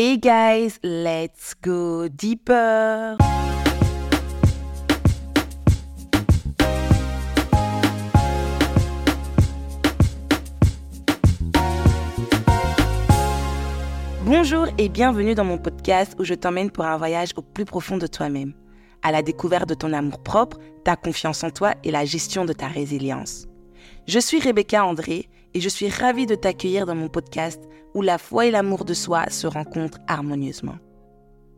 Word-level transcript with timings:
Hey 0.00 0.16
guys, 0.16 0.78
let's 0.84 1.54
go 1.60 2.06
deeper. 2.08 3.16
Bonjour 14.24 14.68
et 14.78 14.88
bienvenue 14.88 15.34
dans 15.34 15.42
mon 15.42 15.58
podcast 15.58 16.14
où 16.20 16.22
je 16.22 16.34
t'emmène 16.34 16.70
pour 16.70 16.84
un 16.84 16.96
voyage 16.96 17.30
au 17.34 17.42
plus 17.42 17.64
profond 17.64 17.96
de 17.96 18.06
toi-même, 18.06 18.52
à 19.02 19.10
la 19.10 19.22
découverte 19.22 19.68
de 19.68 19.74
ton 19.74 19.92
amour 19.92 20.22
propre, 20.22 20.58
ta 20.84 20.94
confiance 20.94 21.42
en 21.42 21.50
toi 21.50 21.74
et 21.82 21.90
la 21.90 22.04
gestion 22.04 22.44
de 22.44 22.52
ta 22.52 22.68
résilience. 22.68 23.48
Je 24.06 24.20
suis 24.20 24.38
Rebecca 24.38 24.84
André 24.84 25.28
et 25.54 25.60
je 25.60 25.68
suis 25.68 25.88
ravie 25.88 26.26
de 26.26 26.34
t'accueillir 26.34 26.86
dans 26.86 26.94
mon 26.94 27.08
podcast 27.08 27.62
où 27.94 28.02
la 28.02 28.18
foi 28.18 28.46
et 28.46 28.50
l'amour 28.50 28.84
de 28.84 28.94
soi 28.94 29.28
se 29.30 29.46
rencontrent 29.46 29.98
harmonieusement. 30.06 30.76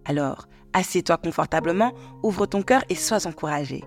Alors, 0.05 0.47
assieds-toi 0.73 1.17
confortablement, 1.19 1.93
ouvre 2.23 2.47
ton 2.47 2.63
cœur 2.63 2.83
et 2.89 2.95
sois 2.95 3.27
encouragé. 3.27 3.85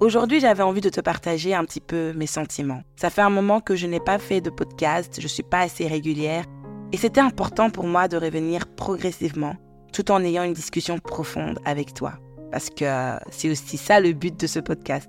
Aujourd'hui, 0.00 0.40
j'avais 0.40 0.62
envie 0.62 0.80
de 0.80 0.88
te 0.88 1.00
partager 1.00 1.54
un 1.54 1.64
petit 1.64 1.80
peu 1.80 2.12
mes 2.14 2.26
sentiments. 2.26 2.82
Ça 2.96 3.08
fait 3.08 3.22
un 3.22 3.30
moment 3.30 3.60
que 3.60 3.76
je 3.76 3.86
n'ai 3.86 4.00
pas 4.00 4.18
fait 4.18 4.40
de 4.40 4.50
podcast, 4.50 5.14
je 5.18 5.22
ne 5.22 5.28
suis 5.28 5.44
pas 5.44 5.60
assez 5.60 5.86
régulière 5.86 6.44
et 6.92 6.96
c'était 6.96 7.20
important 7.20 7.70
pour 7.70 7.86
moi 7.86 8.08
de 8.08 8.16
revenir 8.16 8.66
progressivement 8.66 9.54
tout 9.92 10.10
en 10.10 10.24
ayant 10.24 10.42
une 10.42 10.54
discussion 10.54 10.98
profonde 10.98 11.58
avec 11.64 11.94
toi. 11.94 12.14
Parce 12.50 12.68
que 12.68 12.84
c'est 13.30 13.50
aussi 13.50 13.76
ça 13.76 14.00
le 14.00 14.12
but 14.12 14.38
de 14.38 14.46
ce 14.46 14.58
podcast, 14.58 15.08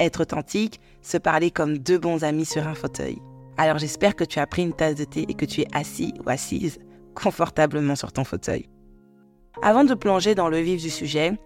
être 0.00 0.22
authentique, 0.22 0.80
se 1.00 1.16
parler 1.16 1.50
comme 1.50 1.78
deux 1.78 1.98
bons 1.98 2.24
amis 2.24 2.44
sur 2.44 2.66
un 2.66 2.74
fauteuil. 2.74 3.18
Alors 3.56 3.78
j'espère 3.78 4.16
que 4.16 4.24
tu 4.24 4.38
as 4.38 4.46
pris 4.46 4.62
une 4.62 4.72
tasse 4.72 4.94
de 4.94 5.04
thé 5.04 5.26
et 5.28 5.34
que 5.34 5.44
tu 5.44 5.60
es 5.62 5.66
assis 5.72 6.14
ou 6.24 6.30
assise 6.30 6.78
confortablement 7.14 7.96
sur 7.96 8.12
ton 8.12 8.24
fauteuil. 8.24 8.68
Avant 9.62 9.84
de 9.84 9.94
plonger 9.94 10.34
dans 10.34 10.48
le 10.48 10.58
vif 10.58 10.80
du 10.80 10.90
sujet, 10.90 11.38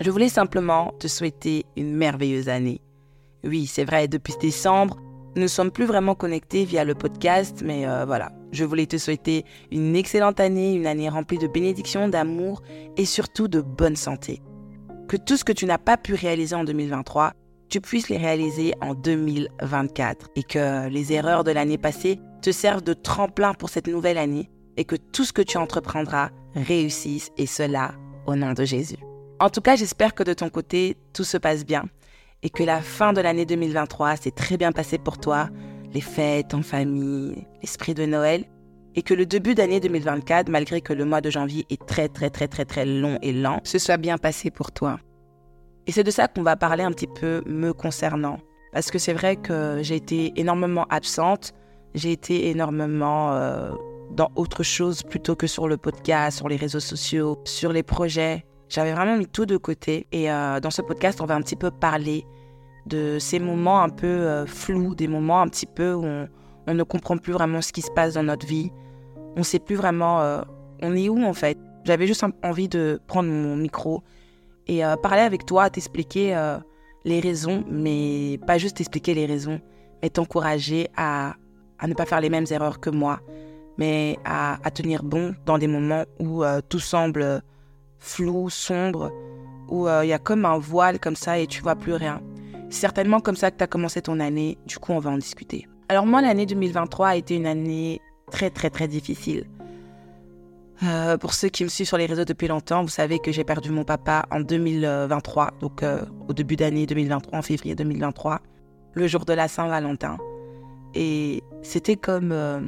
je 0.00 0.10
voulais 0.10 0.30
simplement 0.30 0.94
te 0.98 1.06
souhaiter 1.08 1.66
une 1.76 1.94
merveilleuse 1.94 2.48
année. 2.48 2.80
Oui, 3.44 3.66
c'est 3.66 3.84
vrai, 3.84 4.08
depuis 4.08 4.34
décembre, 4.40 4.96
nous 5.36 5.42
ne 5.42 5.46
sommes 5.46 5.70
plus 5.70 5.84
vraiment 5.84 6.14
connectés 6.14 6.64
via 6.64 6.84
le 6.84 6.94
podcast, 6.94 7.62
mais 7.64 7.86
euh, 7.86 8.04
voilà, 8.06 8.32
je 8.52 8.64
voulais 8.64 8.86
te 8.86 8.98
souhaiter 8.98 9.44
une 9.70 9.94
excellente 9.94 10.40
année, 10.40 10.74
une 10.74 10.86
année 10.86 11.08
remplie 11.08 11.38
de 11.38 11.46
bénédictions, 11.46 12.08
d'amour 12.08 12.62
et 12.96 13.04
surtout 13.04 13.46
de 13.46 13.60
bonne 13.60 13.96
santé. 13.96 14.40
Que 15.06 15.16
tout 15.16 15.36
ce 15.36 15.44
que 15.44 15.52
tu 15.52 15.66
n'as 15.66 15.78
pas 15.78 15.96
pu 15.96 16.14
réaliser 16.14 16.56
en 16.56 16.64
2023, 16.64 17.32
tu 17.70 17.80
puisses 17.80 18.08
les 18.08 18.16
réaliser 18.16 18.74
en 18.80 18.94
2024 18.94 20.30
et 20.34 20.42
que 20.42 20.88
les 20.88 21.12
erreurs 21.12 21.44
de 21.44 21.52
l'année 21.52 21.78
passée 21.78 22.18
te 22.42 22.50
servent 22.50 22.82
de 22.82 22.92
tremplin 22.92 23.54
pour 23.54 23.70
cette 23.70 23.86
nouvelle 23.86 24.18
année 24.18 24.50
et 24.76 24.84
que 24.84 24.96
tout 24.96 25.24
ce 25.24 25.32
que 25.32 25.42
tu 25.42 25.56
entreprendras 25.56 26.30
réussisse 26.54 27.30
et 27.38 27.46
cela 27.46 27.92
au 28.26 28.34
nom 28.34 28.52
de 28.52 28.64
Jésus. 28.64 28.98
En 29.38 29.50
tout 29.50 29.60
cas, 29.60 29.76
j'espère 29.76 30.14
que 30.14 30.24
de 30.24 30.34
ton 30.34 30.50
côté, 30.50 30.96
tout 31.12 31.24
se 31.24 31.36
passe 31.36 31.64
bien 31.64 31.84
et 32.42 32.50
que 32.50 32.64
la 32.64 32.80
fin 32.80 33.12
de 33.12 33.20
l'année 33.20 33.46
2023 33.46 34.16
s'est 34.16 34.30
très 34.30 34.56
bien 34.56 34.72
passée 34.72 34.98
pour 34.98 35.18
toi, 35.18 35.48
les 35.92 36.00
fêtes 36.00 36.54
en 36.54 36.62
famille, 36.62 37.46
l'esprit 37.62 37.94
de 37.94 38.06
Noël, 38.06 38.46
et 38.94 39.02
que 39.02 39.14
le 39.14 39.26
début 39.26 39.54
d'année 39.54 39.78
2024, 39.78 40.48
malgré 40.48 40.80
que 40.80 40.92
le 40.92 41.04
mois 41.04 41.20
de 41.20 41.30
janvier 41.30 41.66
est 41.70 41.86
très 41.86 42.08
très 42.08 42.30
très 42.30 42.48
très 42.48 42.64
très 42.64 42.84
long 42.84 43.18
et 43.22 43.32
lent, 43.32 43.60
se 43.62 43.78
soit 43.78 43.98
bien 43.98 44.18
passé 44.18 44.50
pour 44.50 44.72
toi. 44.72 44.98
Et 45.86 45.92
c'est 45.92 46.04
de 46.04 46.10
ça 46.10 46.28
qu'on 46.28 46.42
va 46.42 46.56
parler 46.56 46.84
un 46.84 46.90
petit 46.90 47.06
peu 47.06 47.42
me 47.46 47.72
concernant. 47.72 48.38
Parce 48.72 48.90
que 48.90 48.98
c'est 48.98 49.12
vrai 49.12 49.36
que 49.36 49.78
j'ai 49.82 49.96
été 49.96 50.32
énormément 50.36 50.86
absente, 50.90 51.52
j'ai 51.94 52.12
été 52.12 52.50
énormément 52.50 53.32
euh, 53.32 53.72
dans 54.12 54.30
autre 54.36 54.62
chose 54.62 55.02
plutôt 55.02 55.34
que 55.34 55.46
sur 55.46 55.66
le 55.66 55.76
podcast, 55.76 56.38
sur 56.38 56.48
les 56.48 56.56
réseaux 56.56 56.80
sociaux, 56.80 57.38
sur 57.44 57.72
les 57.72 57.82
projets. 57.82 58.44
J'avais 58.68 58.92
vraiment 58.92 59.16
mis 59.16 59.26
tout 59.26 59.46
de 59.46 59.56
côté. 59.56 60.06
Et 60.12 60.30
euh, 60.30 60.60
dans 60.60 60.70
ce 60.70 60.82
podcast, 60.82 61.20
on 61.20 61.26
va 61.26 61.34
un 61.34 61.42
petit 61.42 61.56
peu 61.56 61.72
parler 61.72 62.24
de 62.86 63.18
ces 63.18 63.40
moments 63.40 63.82
un 63.82 63.88
peu 63.88 64.06
euh, 64.06 64.46
flous, 64.46 64.94
des 64.94 65.08
moments 65.08 65.40
un 65.40 65.48
petit 65.48 65.66
peu 65.66 65.92
où 65.92 66.04
on, 66.04 66.28
on, 66.68 66.74
ne 66.74 66.82
comprend 66.84 67.16
plus 67.16 67.32
vraiment 67.32 67.60
ce 67.60 67.72
qui 67.72 67.82
se 67.82 67.90
passe 67.90 68.14
dans 68.14 68.22
notre 68.22 68.46
vie. 68.46 68.70
On 69.34 69.40
ne 69.40 69.44
sait 69.44 69.58
plus 69.58 69.76
vraiment 69.76 70.42
on 70.82 70.94
est 70.94 71.08
où 71.08 71.24
en 71.24 71.34
fait. 71.34 71.58
J'avais 71.84 72.06
juste 72.06 72.24
envie 72.42 72.68
de 72.68 73.00
prendre 73.06 73.28
mon 73.28 73.56
micro 73.56 74.02
et 74.70 74.84
euh, 74.84 74.94
parler 74.96 75.22
avec 75.22 75.44
toi, 75.44 75.68
t'expliquer 75.68 76.36
euh, 76.36 76.56
les 77.04 77.18
raisons, 77.18 77.64
mais 77.68 78.38
pas 78.46 78.56
juste 78.56 78.76
t'expliquer 78.76 79.14
les 79.14 79.26
raisons, 79.26 79.60
mais 80.00 80.10
t'encourager 80.10 80.86
à, 80.96 81.34
à, 81.80 81.88
ne 81.88 81.94
pas 81.94 82.06
faire 82.06 82.20
les 82.20 82.30
mêmes 82.30 82.46
erreurs 82.52 82.78
que 82.78 82.88
moi, 82.88 83.18
mais 83.78 84.16
à, 84.24 84.60
à 84.62 84.70
tenir 84.70 85.02
bon 85.02 85.34
dans 85.44 85.58
des 85.58 85.66
moments 85.66 86.04
où 86.20 86.44
euh, 86.44 86.60
tout 86.68 86.78
semble 86.78 87.42
flou, 87.98 88.48
sombre, 88.48 89.12
où 89.68 89.88
il 89.88 90.08
y 90.08 90.12
a 90.12 90.18
comme 90.20 90.44
un 90.44 90.58
voile 90.58 91.00
comme 91.00 91.16
ça 91.16 91.38
et 91.38 91.48
tu 91.48 91.62
vois 91.62 91.74
plus 91.74 91.94
rien. 91.94 92.20
C'est 92.70 92.80
certainement 92.80 93.18
comme 93.18 93.36
ça 93.36 93.50
que 93.50 93.56
tu 93.56 93.64
as 93.64 93.66
commencé 93.66 94.00
ton 94.00 94.20
année, 94.20 94.56
du 94.66 94.78
coup 94.78 94.92
on 94.92 95.00
va 95.00 95.10
en 95.10 95.18
discuter. 95.18 95.66
Alors 95.88 96.06
moi 96.06 96.22
l'année 96.22 96.46
2023 96.46 97.08
a 97.08 97.16
été 97.16 97.34
une 97.34 97.46
année 97.46 98.00
très 98.30 98.50
très 98.50 98.70
très 98.70 98.86
difficile. 98.86 99.46
Euh, 100.82 101.18
pour 101.18 101.34
ceux 101.34 101.48
qui 101.48 101.62
me 101.62 101.68
suivent 101.68 101.86
sur 101.86 101.98
les 101.98 102.06
réseaux 102.06 102.24
depuis 102.24 102.48
longtemps, 102.48 102.82
vous 102.82 102.88
savez 102.88 103.18
que 103.18 103.32
j'ai 103.32 103.44
perdu 103.44 103.70
mon 103.70 103.84
papa 103.84 104.24
en 104.30 104.40
2023, 104.40 105.52
donc 105.60 105.82
euh, 105.82 106.02
au 106.26 106.32
début 106.32 106.56
d'année 106.56 106.86
2023, 106.86 107.38
en 107.38 107.42
février 107.42 107.74
2023, 107.74 108.40
le 108.94 109.06
jour 109.06 109.26
de 109.26 109.34
la 109.34 109.46
Saint-Valentin. 109.46 110.16
Et 110.94 111.42
c'était 111.62 111.96
comme 111.96 112.32
euh, 112.32 112.60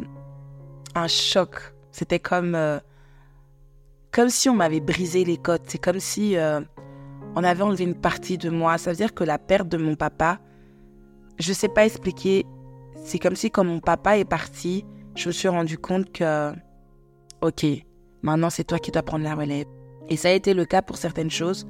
un 0.95 1.09
choc. 1.09 1.73
C'était 1.91 2.19
comme, 2.19 2.57
comme 4.13 4.29
si 4.31 4.49
on 4.49 4.55
m'avait 4.55 4.81
brisé 4.81 5.25
les 5.25 5.37
côtes. 5.37 5.65
C'est 5.67 5.83
comme 5.83 6.01
si 6.01 6.37
on 7.37 7.45
avait 7.45 7.63
enlevé 7.63 7.85
une 7.85 7.95
partie 7.95 8.39
de 8.39 8.49
moi. 8.49 8.79
Ça 8.79 8.91
veut 8.91 8.97
dire 8.97 9.13
que 9.13 9.25
la 9.25 9.39
perte 9.39 9.69
de 9.69 9.77
mon 9.77 9.95
papa, 9.95 10.39
je 11.39 11.51
ne 11.51 11.55
sais 11.55 11.69
pas 11.69 11.85
expliquer. 11.85 12.47
C'est 13.05 13.19
comme 13.19 13.37
si 13.37 13.51
quand 13.51 13.65
mon 13.65 13.81
papa 13.81 14.17
est 14.17 14.25
parti, 14.25 14.87
je 15.17 15.29
me 15.29 15.33
suis 15.33 15.49
rendu 15.49 15.77
compte 15.77 16.11
que, 16.13 16.55
ok, 17.43 17.67
Maintenant, 18.23 18.51
c'est 18.51 18.65
toi 18.65 18.79
qui 18.79 18.91
dois 18.91 19.03
prendre 19.03 19.25
la 19.25 19.35
relève. 19.35 19.67
Et 20.09 20.17
ça 20.17 20.29
a 20.29 20.33
été 20.33 20.55
le 20.55 20.65
cas 20.65 20.83
pour 20.83 20.97
certaines 20.97 21.31
choses. 21.31 21.67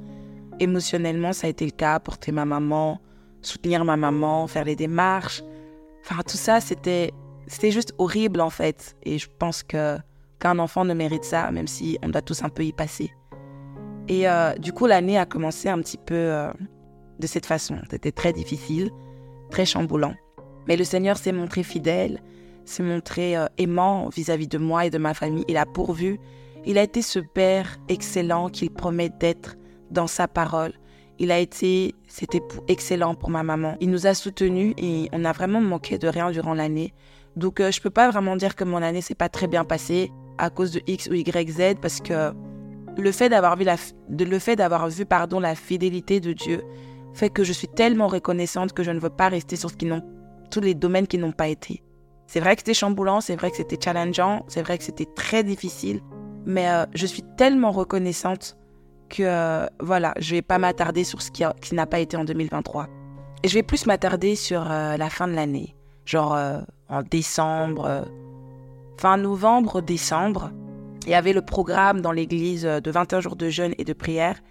Émotionnellement, 0.59 1.33
ça 1.33 1.47
a 1.47 1.49
été 1.49 1.65
le 1.65 1.71
cas, 1.71 1.99
porter 1.99 2.31
ma 2.31 2.45
maman, 2.45 2.99
soutenir 3.41 3.85
ma 3.85 3.97
maman, 3.97 4.47
faire 4.47 4.65
les 4.65 4.75
démarches. 4.75 5.43
Enfin, 6.01 6.21
tout 6.23 6.37
ça, 6.37 6.59
c'était, 6.59 7.11
c'était 7.47 7.71
juste 7.71 7.93
horrible 7.97 8.41
en 8.41 8.49
fait. 8.49 8.95
Et 9.03 9.17
je 9.17 9.27
pense 9.39 9.63
que 9.63 9.97
qu'un 10.39 10.59
enfant 10.59 10.85
ne 10.85 10.93
mérite 10.93 11.23
ça, 11.23 11.49
même 11.51 11.67
si 11.67 11.97
on 12.03 12.09
doit 12.09 12.21
tous 12.21 12.43
un 12.43 12.49
peu 12.49 12.63
y 12.63 12.73
passer. 12.73 13.11
Et 14.07 14.27
euh, 14.27 14.53
du 14.55 14.73
coup, 14.73 14.85
l'année 14.85 15.17
a 15.17 15.25
commencé 15.25 15.69
un 15.69 15.79
petit 15.79 15.97
peu 15.97 16.13
euh, 16.13 16.51
de 17.19 17.27
cette 17.27 17.45
façon. 17.45 17.77
C'était 17.89 18.11
très 18.11 18.33
difficile, 18.33 18.91
très 19.49 19.65
chamboulant. 19.65 20.13
Mais 20.67 20.75
le 20.75 20.83
Seigneur 20.83 21.17
s'est 21.17 21.31
montré 21.31 21.63
fidèle, 21.63 22.21
s'est 22.65 22.83
montré 22.83 23.37
euh, 23.37 23.45
aimant 23.57 24.09
vis-à-vis 24.09 24.47
-vis 24.47 24.51
de 24.51 24.57
moi 24.57 24.85
et 24.85 24.89
de 24.89 24.97
ma 24.97 25.13
famille. 25.13 25.45
Il 25.47 25.57
a 25.57 25.65
pourvu 25.65 26.19
il 26.65 26.77
a 26.77 26.83
été 26.83 27.01
ce 27.01 27.19
Père 27.19 27.77
excellent 27.89 28.49
qu'il 28.49 28.71
promet 28.71 29.09
d'être 29.09 29.55
dans 29.91 30.07
sa 30.07 30.27
parole. 30.27 30.73
Il 31.19 31.31
a 31.31 31.39
été 31.39 31.93
cet 32.07 32.35
époux 32.35 32.61
excellent 32.67 33.15
pour 33.15 33.29
ma 33.29 33.43
maman. 33.43 33.75
Il 33.79 33.89
nous 33.91 34.07
a 34.07 34.13
soutenus 34.13 34.73
et 34.77 35.09
on 35.11 35.25
a 35.25 35.31
vraiment 35.31 35.61
manqué 35.61 35.97
de 35.97 36.07
rien 36.07 36.31
durant 36.31 36.53
l'année. 36.53 36.93
Donc 37.35 37.55
je 37.59 37.63
euh, 37.63 37.71
je 37.71 37.81
peux 37.81 37.89
pas 37.89 38.09
vraiment 38.09 38.35
dire 38.35 38.55
que 38.55 38.63
mon 38.63 38.81
année 38.81 39.01
s'est 39.01 39.15
pas 39.15 39.29
très 39.29 39.47
bien 39.47 39.63
passée 39.63 40.11
à 40.37 40.49
cause 40.49 40.71
de 40.71 40.81
X 40.87 41.07
ou 41.07 41.13
Y 41.13 41.49
Z 41.49 41.75
parce 41.81 41.99
que 41.99 42.33
le 42.97 43.11
fait 43.11 43.29
d'avoir 43.29 43.55
vu 43.57 43.63
la 43.63 43.75
le 44.09 44.39
fait 44.39 44.55
d'avoir 44.55 44.87
vu 44.87 45.05
pardon 45.05 45.39
la 45.39 45.55
fidélité 45.55 46.19
de 46.19 46.33
Dieu 46.33 46.61
fait 47.13 47.29
que 47.29 47.43
je 47.43 47.53
suis 47.53 47.67
tellement 47.67 48.07
reconnaissante 48.07 48.73
que 48.73 48.83
je 48.83 48.91
ne 48.91 48.99
veux 48.99 49.09
pas 49.09 49.29
rester 49.29 49.55
sur 49.55 49.69
ce 49.69 49.75
qui 49.75 49.87
tous 50.49 50.61
les 50.61 50.75
domaines 50.75 51.07
qui 51.07 51.17
n'ont 51.17 51.31
pas 51.31 51.47
été. 51.47 51.83
C'est 52.27 52.39
vrai 52.39 52.55
que 52.55 52.61
c'était 52.61 52.73
chamboulant, 52.73 53.21
c'est 53.21 53.35
vrai 53.35 53.51
que 53.51 53.57
c'était 53.57 53.77
challengeant, 53.83 54.45
c'est 54.47 54.61
vrai 54.61 54.77
que 54.77 54.83
c'était 54.83 55.07
très 55.15 55.43
difficile, 55.43 56.01
mais 56.45 56.69
euh, 56.69 56.85
je 56.93 57.05
suis 57.05 57.23
tellement 57.37 57.71
reconnaissante 57.71 58.57
que 59.09 59.23
euh, 59.23 59.65
voilà, 59.79 60.13
je 60.19 60.35
vais 60.35 60.41
pas 60.41 60.57
m'attarder 60.57 61.03
sur 61.03 61.21
ce 61.21 61.31
qui, 61.31 61.43
qui 61.61 61.75
n'a 61.75 61.85
pas 61.85 61.99
été 61.99 62.17
en 62.17 62.23
2023. 62.23 62.87
Et 63.43 63.47
je 63.47 63.53
vais 63.55 63.63
plus 63.63 63.85
m'attarder 63.85 64.35
sur 64.35 64.69
euh, 64.71 64.97
la 64.97 65.09
fin 65.09 65.27
de 65.27 65.33
l'année, 65.33 65.75
genre 66.05 66.37
en 66.89 67.01
décembre, 67.03 68.05
fin 68.97 69.17
novembre, 69.17 69.81
décembre. 69.81 70.51
Il 71.05 71.09
y 71.09 71.15
avait 71.15 71.33
le 71.33 71.41
programme 71.41 72.01
dans 72.01 72.13
l'église 72.13 72.63
de 72.63 72.91
21 72.91 73.19
jours 73.19 73.35
de 73.35 73.49
jeûne 73.49 73.73
et 73.77 73.83
de 73.83 73.93
prière. 73.93 74.41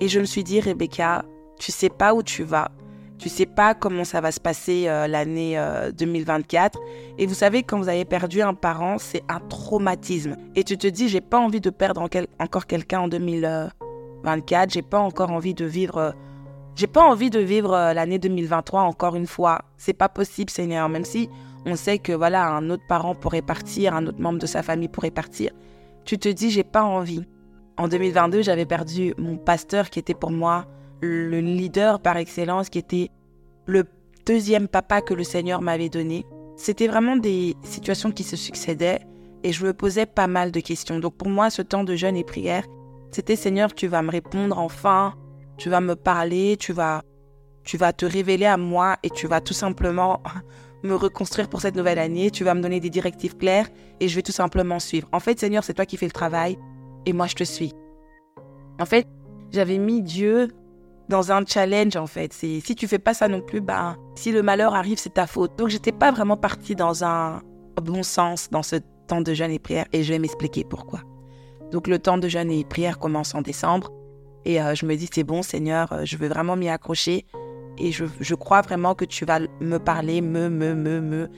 Et 0.00 0.08
je 0.08 0.20
me 0.20 0.24
suis 0.24 0.44
dit, 0.44 0.60
Rebecca, 0.60 1.24
tu 1.58 1.72
sais 1.72 1.90
pas 1.90 2.14
où 2.14 2.22
tu 2.22 2.44
vas, 2.44 2.70
tu 3.18 3.28
sais 3.28 3.46
pas 3.46 3.74
comment 3.74 4.04
ça 4.04 4.20
va 4.20 4.30
se 4.30 4.38
passer 4.38 4.84
euh, 4.86 5.08
l'année 5.08 5.60
2024. 5.96 6.78
Euh, 6.78 6.82
et 7.18 7.26
vous 7.26 7.34
savez, 7.34 7.64
quand 7.64 7.78
vous 7.78 7.88
avez 7.88 8.04
perdu 8.04 8.42
un 8.42 8.54
parent, 8.54 8.98
c'est 8.98 9.22
un 9.28 9.40
traumatisme. 9.40 10.36
Et 10.54 10.62
tu 10.62 10.78
te 10.78 10.86
dis, 10.86 11.08
j'ai 11.08 11.20
pas 11.20 11.38
envie 11.38 11.60
de 11.60 11.70
perdre 11.70 12.08
encore 12.38 12.66
quelqu'un 12.66 13.00
en 13.00 13.08
2024. 13.08 14.70
J'ai 14.72 14.82
pas 14.82 15.00
encore 15.00 15.32
envie 15.32 15.54
de 15.54 15.64
vivre. 15.64 16.14
j'ai 16.76 16.86
pas 16.86 17.02
envie 17.02 17.30
de 17.30 17.40
vivre 17.40 17.74
euh, 17.74 17.92
l'année 17.92 18.20
2023 18.20 18.82
encore 18.82 19.16
une 19.16 19.26
fois. 19.26 19.62
C'est 19.76 19.94
pas 19.94 20.08
possible, 20.08 20.50
Seigneur. 20.50 20.88
Même 20.88 21.04
si 21.04 21.28
on 21.66 21.74
sait 21.74 21.98
que 21.98 22.12
voilà, 22.12 22.46
un 22.48 22.70
autre 22.70 22.84
parent 22.88 23.16
pourrait 23.16 23.42
partir, 23.42 23.94
un 23.94 24.06
autre 24.06 24.20
membre 24.20 24.38
de 24.38 24.46
sa 24.46 24.62
famille 24.62 24.88
pourrait 24.88 25.10
partir. 25.10 25.50
tu 26.04 26.18
te 26.18 26.28
dis 26.28 26.50
j'ai 26.50 26.64
pas 26.64 26.84
envie. 26.84 27.24
En 27.76 27.88
2022, 27.88 28.42
j'avais 28.42 28.66
perdu 28.66 29.14
mon 29.18 29.36
pasteur 29.36 29.90
qui 29.90 29.98
était 29.98 30.14
pour 30.14 30.30
moi 30.30 30.66
le 31.00 31.40
leader 31.40 32.00
par 32.00 32.16
excellence, 32.16 32.68
qui 32.68 32.78
était 32.78 33.10
le 33.66 33.84
deuxième 34.26 34.68
papa 34.68 35.00
que 35.00 35.14
le 35.14 35.24
Seigneur 35.24 35.62
m'avait 35.62 35.88
donné. 35.88 36.24
C'était 36.56 36.88
vraiment 36.88 37.16
des 37.16 37.56
situations 37.62 38.10
qui 38.10 38.24
se 38.24 38.36
succédaient 38.36 39.00
et 39.44 39.52
je 39.52 39.64
me 39.64 39.72
posais 39.72 40.06
pas 40.06 40.26
mal 40.26 40.50
de 40.50 40.60
questions. 40.60 40.98
Donc 40.98 41.16
pour 41.16 41.28
moi, 41.28 41.50
ce 41.50 41.62
temps 41.62 41.84
de 41.84 41.94
jeûne 41.94 42.16
et 42.16 42.24
prière, 42.24 42.64
c'était 43.10 43.36
Seigneur, 43.36 43.74
tu 43.74 43.86
vas 43.86 44.02
me 44.02 44.10
répondre 44.10 44.58
enfin, 44.58 45.14
tu 45.56 45.70
vas 45.70 45.80
me 45.80 45.94
parler, 45.94 46.56
tu 46.58 46.72
vas, 46.72 47.02
tu 47.64 47.76
vas 47.76 47.92
te 47.92 48.04
révéler 48.04 48.46
à 48.46 48.56
moi 48.56 48.96
et 49.02 49.10
tu 49.10 49.26
vas 49.26 49.40
tout 49.40 49.54
simplement 49.54 50.22
me 50.82 50.94
reconstruire 50.94 51.48
pour 51.48 51.60
cette 51.60 51.76
nouvelle 51.76 51.98
année, 51.98 52.30
tu 52.30 52.44
vas 52.44 52.54
me 52.54 52.60
donner 52.60 52.80
des 52.80 52.90
directives 52.90 53.36
claires 53.36 53.68
et 54.00 54.08
je 54.08 54.14
vais 54.14 54.22
tout 54.22 54.32
simplement 54.32 54.78
suivre. 54.78 55.08
En 55.12 55.20
fait, 55.20 55.38
Seigneur, 55.38 55.64
c'est 55.64 55.74
toi 55.74 55.86
qui 55.86 55.96
fais 55.96 56.06
le 56.06 56.12
travail 56.12 56.58
et 57.06 57.12
moi 57.12 57.26
je 57.26 57.34
te 57.34 57.44
suis. 57.44 57.72
En 58.80 58.84
fait, 58.84 59.06
j'avais 59.50 59.78
mis 59.78 60.02
Dieu 60.02 60.48
dans 61.08 61.32
un 61.32 61.44
challenge 61.44 61.96
en 61.96 62.06
fait. 62.06 62.32
C'est 62.32 62.60
si 62.60 62.74
tu 62.74 62.86
fais 62.86 62.98
pas 62.98 63.14
ça 63.14 63.28
non 63.28 63.40
plus, 63.40 63.60
bah 63.60 63.96
si 64.14 64.32
le 64.32 64.42
malheur 64.42 64.74
arrive, 64.74 64.98
c'est 64.98 65.14
ta 65.14 65.26
faute. 65.26 65.58
Donc 65.58 65.68
j'étais 65.68 65.92
pas 65.92 66.10
vraiment 66.10 66.36
partie 66.36 66.74
dans 66.74 67.04
un 67.04 67.42
bon 67.82 68.02
sens 68.02 68.50
dans 68.50 68.62
ce 68.62 68.76
temps 69.06 69.20
de 69.20 69.32
jeûne 69.34 69.50
et 69.50 69.58
prière 69.58 69.86
et 69.92 70.02
je 70.02 70.12
vais 70.12 70.18
m'expliquer 70.18 70.64
pourquoi. 70.64 71.00
Donc 71.72 71.86
le 71.86 71.98
temps 71.98 72.18
de 72.18 72.28
jeûne 72.28 72.50
et 72.50 72.64
prière 72.64 72.98
commence 72.98 73.34
en 73.34 73.42
décembre 73.42 73.92
et 74.44 74.60
euh, 74.60 74.74
je 74.74 74.86
me 74.86 74.96
dis 74.96 75.08
c'est 75.12 75.24
bon 75.24 75.42
Seigneur, 75.42 75.92
euh, 75.92 76.04
je 76.04 76.16
veux 76.16 76.28
vraiment 76.28 76.56
m'y 76.56 76.68
accrocher 76.68 77.26
et 77.78 77.92
je, 77.92 78.04
je, 78.20 78.34
crois 78.34 78.60
vraiment 78.60 78.94
que 78.94 79.04
tu 79.04 79.24
vas 79.24 79.40
me 79.60 79.78
parler, 79.78 80.20
me, 80.20 80.48
me, 80.48 80.74
me, 80.74 81.00
me. 81.00 81.30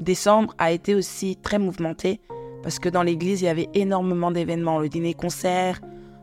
Décembre 0.00 0.54
a 0.58 0.70
été 0.70 0.94
aussi 0.94 1.36
très 1.36 1.58
mouvementé 1.58 2.20
parce 2.62 2.78
que 2.78 2.88
dans 2.88 3.02
l'église 3.02 3.42
il 3.42 3.46
y 3.46 3.48
avait 3.48 3.68
énormément 3.74 4.30
d'événements, 4.30 4.78
le 4.78 4.88
dîner-concert, 4.88 5.80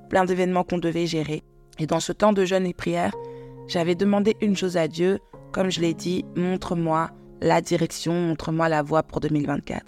plein 0.09 0.25
d'événements 0.25 0.63
qu'on 0.63 0.77
devait 0.77 1.07
gérer. 1.07 1.44
Et 1.80 1.88
dans 1.88 2.00
ce 2.00 2.12
temps 2.12 2.33
de 2.33 2.45
jeûne 2.45 2.66
et 2.66 2.74
prière, 2.74 3.13
j'avais 3.68 3.95
demandé 3.95 4.36
une 4.42 4.56
chose 4.56 4.77
à 4.77 4.88
Dieu, 4.88 5.19
comme 5.51 5.69
je 5.69 5.81
l'ai 5.81 5.94
dit, 5.94 6.25
montre-moi 6.36 7.12
la 7.42 7.62
direction, 7.62 8.13
montre-moi 8.13 8.69
la 8.69 8.81
voie 8.81 9.04
pour 9.04 9.19
2024. 9.19 9.86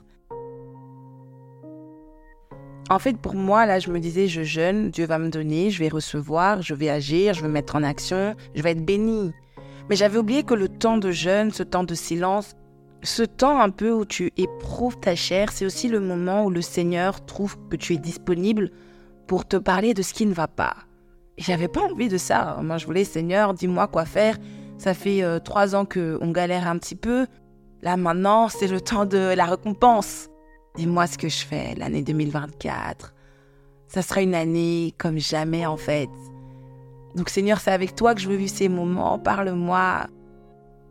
En 2.90 3.00
fait, 3.00 3.18
pour 3.18 3.36
moi, 3.36 3.66
là, 3.66 3.80
je 3.80 3.92
me 3.92 4.00
disais, 4.00 4.28
je 4.28 4.44
jeûne, 4.44 4.92
Dieu 4.92 5.06
va 5.06 5.20
me 5.20 5.30
donner, 5.30 5.70
je 5.72 5.80
vais 5.80 5.90
recevoir, 5.90 6.62
je 6.62 6.74
vais 6.74 6.90
agir, 6.90 7.34
je 7.34 7.42
vais 7.42 7.50
mettre 7.50 7.76
en 7.76 7.84
action, 7.84 8.34
je 8.56 8.62
vais 8.62 8.72
être 8.72 8.86
béni. 8.86 9.34
Mais 9.90 9.98
j'avais 9.98 10.18
oublié 10.18 10.44
que 10.44 10.54
le 10.54 10.70
temps 10.70 10.98
de 10.98 11.12
jeûne, 11.12 11.52
ce 11.52 11.64
temps 11.64 11.84
de 11.84 11.96
silence, 11.96 12.56
ce 13.04 13.24
temps 13.24 13.60
un 13.60 13.70
peu 13.70 13.92
où 13.92 14.06
tu 14.06 14.32
éprouves 14.38 15.00
ta 15.00 15.16
chair, 15.16 15.52
c'est 15.52 15.66
aussi 15.66 15.90
le 15.90 16.00
moment 16.00 16.46
où 16.46 16.50
le 16.50 16.62
Seigneur 16.62 17.26
trouve 17.26 17.58
que 17.70 17.76
tu 17.76 17.94
es 17.94 17.98
disponible 17.98 18.72
pour 19.28 19.46
te 19.46 19.58
parler 19.58 19.94
de 19.94 20.02
ce 20.02 20.14
qui 20.14 20.26
ne 20.26 20.34
va 20.34 20.48
pas. 20.48 20.87
J'avais 21.38 21.68
pas 21.68 21.82
envie 21.82 22.10
de 22.10 22.18
ça. 22.18 22.58
Moi, 22.64 22.78
je 22.78 22.86
voulais, 22.86 23.04
Seigneur, 23.04 23.54
dis-moi 23.54 23.88
quoi 23.88 24.06
faire. 24.06 24.38
Ça 24.78 24.94
fait 24.94 25.24
euh, 25.24 25.40
trois 25.40 25.76
ans 25.76 25.86
qu'on 25.86 26.32
galère 26.32 26.68
un 26.68 26.78
petit 26.78 26.96
peu. 26.96 27.28
Là, 27.82 27.96
maintenant, 27.96 28.50
c'est 28.50 28.68
le 28.68 28.82
temps 28.82 29.06
de 29.06 29.34
la 29.36 29.46
récompense. 29.46 30.30
Dis-moi 30.76 31.06
ce 31.08 31.18
que 31.18 31.30
je 31.30 31.46
fais 31.46 31.76
l'année 31.76 32.02
2024. 32.02 33.14
Ça 33.88 34.02
sera 34.02 34.22
une 34.22 34.36
année 34.36 34.94
comme 34.98 35.20
jamais, 35.20 35.66
en 35.66 35.78
fait. 35.78 36.10
Donc, 37.16 37.30
Seigneur, 37.30 37.60
c'est 37.60 37.72
avec 37.72 37.96
toi 37.96 38.16
que 38.16 38.22
je 38.22 38.28
veux 38.28 38.36
vivre 38.36 38.52
ces 38.52 38.70
moments. 38.70 39.20
Parle-moi. 39.20 40.08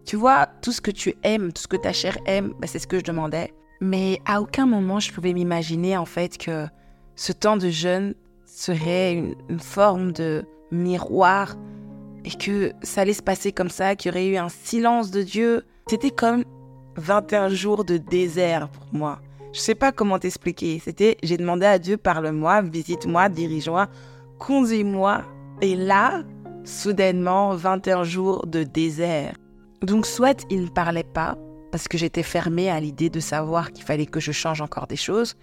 Tu 0.05 0.15
vois, 0.15 0.47
tout 0.63 0.73
ce 0.73 0.81
que 0.81 0.93
tu 0.93 1.15
aimes, 1.25 1.53
tout 1.53 1.63
ce 1.63 1.69
que 1.69 1.77
ta 1.77 1.93
chair 1.93 2.17
aime, 2.27 2.55
ben, 2.61 2.69
c'est 2.69 2.79
ce 2.79 2.87
que 2.87 2.99
je 2.99 3.05
demandais. 3.05 3.53
Mais 3.81 4.21
à 4.25 4.41
aucun 4.41 4.67
moment, 4.67 5.01
je 5.01 5.13
pouvais 5.13 5.33
m'imaginer, 5.33 5.97
en 5.97 6.05
fait, 6.07 6.39
que 6.39 6.67
ce 7.17 7.33
temps 7.33 7.57
de 7.57 7.69
jeûne 7.69 8.15
serait 8.47 9.15
une, 9.49 9.61
forme 9.61 10.13
de 10.13 10.45
miroir 10.71 11.57
et 12.25 12.31
que 12.31 12.73
ça 12.83 13.03
allait 13.03 13.13
se 13.13 13.23
passer 13.23 13.53
comme 13.53 13.69
ça, 13.69 13.95
qu'il 13.95 14.11
y 14.11 14.15
aurait 14.15 14.27
eu 14.27 14.37
un 14.37 14.49
silence 14.49 15.11
de 15.11 15.23
Dieu. 15.23 15.65
C'était 15.89 16.11
comme 16.11 16.45
21 16.97 17.51
jours 17.51 17.85
de 17.85 17.99
désert 17.99 18.69
pour 18.69 18.87
moi. 18.93 19.21
Je 19.53 19.61
sais 19.61 19.75
pas 19.75 19.93
comment 19.93 20.19
t'expliquer. 20.19 20.81
C'était, 20.85 21.17
j'ai 21.23 21.37
demandé 21.37 21.67
à 21.67 21.79
Dieu, 21.79 21.97
parle-moi, 21.97 22.63
visite-moi, 22.63 23.29
dirige-moi, 23.29 23.89
conduis-moi. 24.39 25.23
Et 25.63 25.77
là, 25.77 26.23
soudainement, 26.65 27.55
21 27.55 28.05
jours 28.05 28.47
de 28.47 28.65
désert. 28.65 29.35
Donc, 29.83 30.07
soit 30.07 30.45
il 30.51 30.63
ne 30.63 30.69
parlait 30.69 31.05
pas, 31.05 31.39
parce 31.71 31.89
que 31.89 31.97
j'étais 31.97 32.23
fermée 32.23 32.71
à 32.71 32.81
l'idée 32.81 33.11
de 33.11 33.21
savoir 33.21 33.73
qu'il 33.73 33.85
fallait 33.85 34.07
que 34.07 34.21
je 34.21 34.33
change 34.33 34.61
encore 34.61 34.87
des 34.87 34.97
choses, 34.97 35.37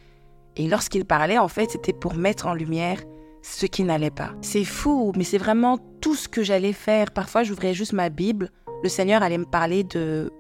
et 0.56 0.68
lorsqu'il 0.68 1.06
parlait, 1.06 1.38
en 1.38 1.48
fait, 1.48 1.72
c'était 1.72 1.94
pour 1.94 2.16
mettre 2.16 2.48
en 2.48 2.54
lumière 2.54 3.02
ce 3.42 3.66
qui 3.66 3.84
n'allait 3.84 4.12
pas. 4.12 4.32
C'est 4.42 4.64
fou, 4.64 5.12
mais 5.16 5.24
c'est 5.24 5.38
vraiment 5.38 5.78
tout 6.00 6.16
ce 6.16 6.28
que 6.30 6.44
j'allais 6.44 6.74
faire. 6.74 7.12
Parfois, 7.12 7.44
j'ouvrais 7.44 7.74
juste 7.74 7.94
ma 7.94 8.10
Bible, 8.10 8.50
le 8.84 8.90
Seigneur 8.90 9.24
allait 9.24 9.38
me 9.38 9.46
parler 9.46 9.84
de 9.84 10.32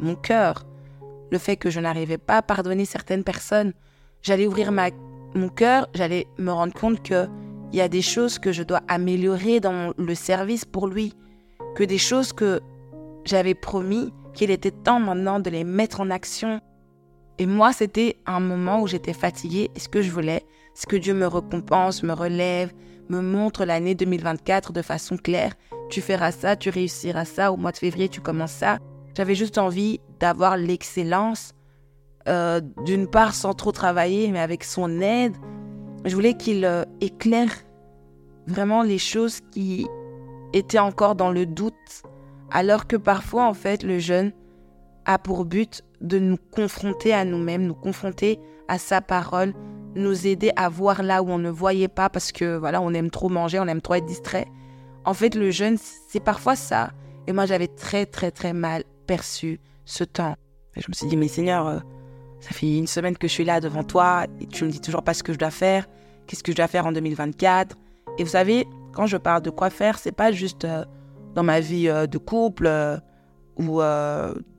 mon 0.00 0.14
cœur, 0.14 0.64
le 1.30 1.38
fait 1.38 1.56
que 1.56 1.70
je 1.70 1.80
n'arrivais 1.80 2.18
pas 2.18 2.38
à 2.38 2.42
pardonner 2.42 2.84
certaines 2.84 3.24
personnes. 3.24 3.72
J'allais 4.22 4.46
ouvrir 4.46 4.72
ma, 4.72 4.90
mon 5.34 5.48
cœur, 5.48 5.88
j'allais 5.94 6.26
me 6.38 6.50
rendre 6.50 6.74
compte 6.74 7.02
que 7.02 7.26
il 7.72 7.78
y 7.78 7.80
a 7.80 7.88
des 7.88 8.02
choses 8.02 8.38
que 8.38 8.52
je 8.52 8.62
dois 8.62 8.82
améliorer 8.86 9.58
dans 9.58 9.92
le 9.98 10.14
service 10.14 10.64
pour 10.64 10.86
lui, 10.86 11.12
que 11.74 11.82
des 11.82 11.98
choses 11.98 12.32
que 12.32 12.60
j'avais 13.24 13.54
promis 13.54 14.12
qu'il 14.32 14.50
était 14.50 14.70
temps 14.70 15.00
maintenant 15.00 15.40
de 15.40 15.50
les 15.50 15.64
mettre 15.64 16.00
en 16.00 16.10
action 16.10 16.60
et 17.38 17.46
moi, 17.46 17.72
c'était 17.72 18.16
un 18.26 18.40
moment 18.40 18.80
où 18.80 18.86
j'étais 18.86 19.12
fatiguée 19.12 19.70
et 19.74 19.80
ce 19.80 19.88
que 19.88 20.02
je 20.02 20.10
voulais, 20.10 20.44
c'est 20.74 20.88
que 20.88 20.96
Dieu 20.96 21.14
me 21.14 21.26
récompense, 21.26 22.02
me 22.02 22.12
relève, 22.12 22.72
me 23.08 23.20
montre 23.20 23.64
l'année 23.64 23.94
2024 23.94 24.72
de 24.72 24.82
façon 24.82 25.16
claire? 25.16 25.54
Tu 25.90 26.00
feras 26.00 26.32
ça, 26.32 26.56
tu 26.56 26.70
réussiras 26.70 27.24
ça, 27.24 27.52
au 27.52 27.56
mois 27.56 27.72
de 27.72 27.78
février, 27.78 28.08
tu 28.08 28.20
commences 28.20 28.52
ça. 28.52 28.78
J'avais 29.16 29.34
juste 29.34 29.58
envie 29.58 30.00
d'avoir 30.20 30.56
l'excellence, 30.56 31.54
euh, 32.28 32.60
d'une 32.84 33.08
part 33.08 33.34
sans 33.34 33.52
trop 33.52 33.72
travailler, 33.72 34.30
mais 34.30 34.40
avec 34.40 34.64
son 34.64 35.00
aide. 35.00 35.36
Je 36.04 36.14
voulais 36.14 36.34
qu'il 36.34 36.64
euh, 36.64 36.84
éclaire 37.00 37.50
vraiment 38.46 38.82
les 38.82 38.98
choses 38.98 39.40
qui 39.52 39.86
étaient 40.52 40.78
encore 40.78 41.16
dans 41.16 41.30
le 41.30 41.46
doute, 41.46 42.02
alors 42.50 42.86
que 42.86 42.96
parfois, 42.96 43.46
en 43.46 43.54
fait, 43.54 43.82
le 43.82 43.98
jeune 43.98 44.32
a 45.04 45.18
pour 45.18 45.44
but 45.44 45.82
de 46.00 46.18
nous 46.18 46.36
confronter 46.50 47.12
à 47.12 47.24
nous-mêmes, 47.24 47.66
nous 47.66 47.74
confronter 47.74 48.38
à 48.68 48.78
sa 48.78 49.00
parole, 49.00 49.54
nous 49.94 50.26
aider 50.26 50.52
à 50.56 50.68
voir 50.68 51.02
là 51.02 51.22
où 51.22 51.30
on 51.30 51.38
ne 51.38 51.50
voyait 51.50 51.88
pas 51.88 52.08
parce 52.08 52.32
que 52.32 52.56
voilà, 52.56 52.80
on 52.80 52.92
aime 52.92 53.10
trop 53.10 53.28
manger, 53.28 53.58
on 53.60 53.66
aime 53.66 53.80
trop 53.80 53.94
être 53.94 54.06
distrait. 54.06 54.46
En 55.04 55.14
fait, 55.14 55.34
le 55.34 55.50
jeûne, 55.50 55.76
c'est 56.08 56.20
parfois 56.20 56.56
ça. 56.56 56.90
Et 57.26 57.32
moi, 57.32 57.46
j'avais 57.46 57.68
très, 57.68 58.06
très, 58.06 58.30
très 58.30 58.52
mal 58.52 58.84
perçu 59.06 59.60
ce 59.84 60.04
temps. 60.04 60.36
Et 60.76 60.80
je 60.80 60.86
me 60.88 60.94
suis 60.94 61.06
dit, 61.06 61.16
mais 61.16 61.28
Seigneur, 61.28 61.66
euh, 61.66 61.78
ça 62.40 62.50
fait 62.50 62.76
une 62.76 62.86
semaine 62.86 63.16
que 63.16 63.28
je 63.28 63.32
suis 63.32 63.44
là 63.44 63.60
devant 63.60 63.84
toi 63.84 64.26
et 64.40 64.46
tu 64.46 64.64
me 64.64 64.70
dis 64.70 64.80
toujours 64.80 65.02
pas 65.02 65.14
ce 65.14 65.22
que 65.22 65.32
je 65.32 65.38
dois 65.38 65.50
faire. 65.50 65.86
Qu'est-ce 66.26 66.42
que 66.42 66.52
je 66.52 66.56
dois 66.56 66.68
faire 66.68 66.86
en 66.86 66.92
2024 66.92 67.76
Et 68.18 68.24
vous 68.24 68.30
savez, 68.30 68.66
quand 68.92 69.06
je 69.06 69.16
parle 69.16 69.42
de 69.42 69.50
quoi 69.50 69.70
faire, 69.70 69.98
c'est 69.98 70.12
pas 70.12 70.32
juste 70.32 70.64
euh, 70.64 70.84
dans 71.34 71.42
ma 71.42 71.60
vie 71.60 71.88
euh, 71.88 72.06
de 72.06 72.18
couple 72.18 73.00
ou 73.56 73.80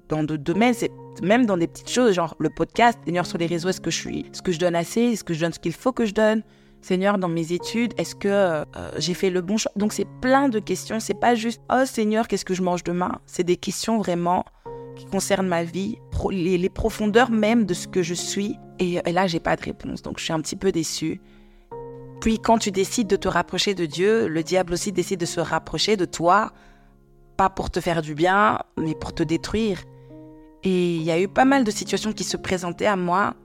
dans 0.09 0.23
d'autres 0.23 0.43
domaines, 0.43 0.73
c'est 0.73 0.91
même 1.21 1.45
dans 1.45 1.57
des 1.57 1.67
petites 1.67 1.89
choses, 1.89 2.13
genre 2.13 2.35
le 2.39 2.49
podcast, 2.49 2.97
Seigneur, 3.05 3.25
sur 3.25 3.37
les 3.37 3.47
réseaux, 3.47 3.69
est-ce 3.69 3.81
que 3.81 3.91
je 3.91 3.97
suis, 3.97 4.25
ce 4.31 4.41
que 4.41 4.51
je 4.51 4.59
donne 4.59 4.75
assez, 4.75 5.01
est-ce 5.01 5.23
que 5.23 5.33
je 5.33 5.41
donne 5.41 5.53
ce 5.53 5.59
qu'il 5.59 5.73
faut 5.73 5.91
que 5.91 6.05
je 6.05 6.13
donne? 6.13 6.43
Seigneur, 6.81 7.17
dans 7.17 7.29
mes 7.29 7.51
études, 7.51 7.93
est-ce 7.97 8.13
que 8.13 8.27
euh, 8.27 8.63
j'ai 8.97 9.15
fait 9.15 9.31
le 9.31 9.41
bon 9.41 9.57
choix 9.57 9.71
Donc 9.75 9.91
c'est 9.91 10.07
plein 10.21 10.49
de 10.49 10.59
questions, 10.59 10.99
c'est 10.99 11.19
pas 11.19 11.33
juste 11.33 11.61
oh 11.71 11.83
Seigneur, 11.85 12.27
qu'est-ce 12.27 12.45
que 12.45 12.53
je 12.53 12.61
mange 12.61 12.83
demain 12.83 13.19
C'est 13.25 13.43
des 13.43 13.57
questions 13.57 13.97
vraiment 13.97 14.45
qui 14.95 15.05
concernent 15.05 15.47
ma 15.47 15.63
vie, 15.63 15.97
les, 16.29 16.69
profondeurs 16.69 17.31
même 17.31 17.65
de 17.65 17.73
ce 17.73 17.87
que 17.87 18.03
je 18.03 18.13
suis. 18.13 18.57
Et, 18.79 18.99
et 19.03 19.11
là, 19.11 19.27
j'ai 19.27 19.39
pas 19.39 19.55
de 19.55 19.63
réponse, 19.63 20.01
donc 20.03 20.19
je 20.19 20.25
suis 20.25 20.33
un 20.33 20.39
petit 20.39 20.55
peu 20.55 20.71
déçue. 20.71 21.21
Puis 22.21 22.39
quand 22.39 22.57
tu 22.57 22.71
décides 22.71 23.07
de 23.07 23.15
te 23.15 23.27
rapprocher 23.27 23.73
de 23.73 23.85
Dieu, 23.85 24.27
le 24.27 24.43
diable 24.43 24.73
aussi 24.73 24.91
décide 24.91 25.19
de 25.19 25.25
se 25.25 25.39
rapprocher 25.39 25.97
de 25.97 26.05
toi, 26.05 26.51
pas 27.35 27.49
pour 27.49 27.69
te 27.69 27.79
faire 27.79 28.01
du 28.01 28.15
bien, 28.15 28.59
mais 28.77 28.95
pour 28.95 29.13
te 29.13 29.23
détruire. 29.23 29.83
Et 30.65 30.95
il 30.95 31.03
y 31.03 31.11
a 31.11 31.21
eu 31.21 31.27
pas 31.27 31.45
mal 31.45 31.63
de 31.63 31.69
situations 31.69 32.11
qui 32.11 32.23
se 32.23 32.37
présentaient 32.37 32.87
à 32.87 32.95
moi. 32.95 33.35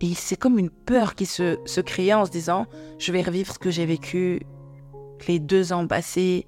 Et 0.00 0.14
c'est 0.14 0.36
comme 0.36 0.58
une 0.58 0.70
peur 0.70 1.16
qui 1.16 1.26
se, 1.26 1.80
créait 1.80 2.14
en 2.14 2.24
se 2.24 2.30
disant, 2.30 2.66
je 2.98 3.12
vais 3.12 3.22
revivre 3.22 3.52
ce 3.52 3.58
que 3.58 3.70
j'ai 3.70 3.86
vécu 3.86 4.42
les 5.28 5.40
deux 5.40 5.72
ans 5.72 5.86
passés, 5.86 6.46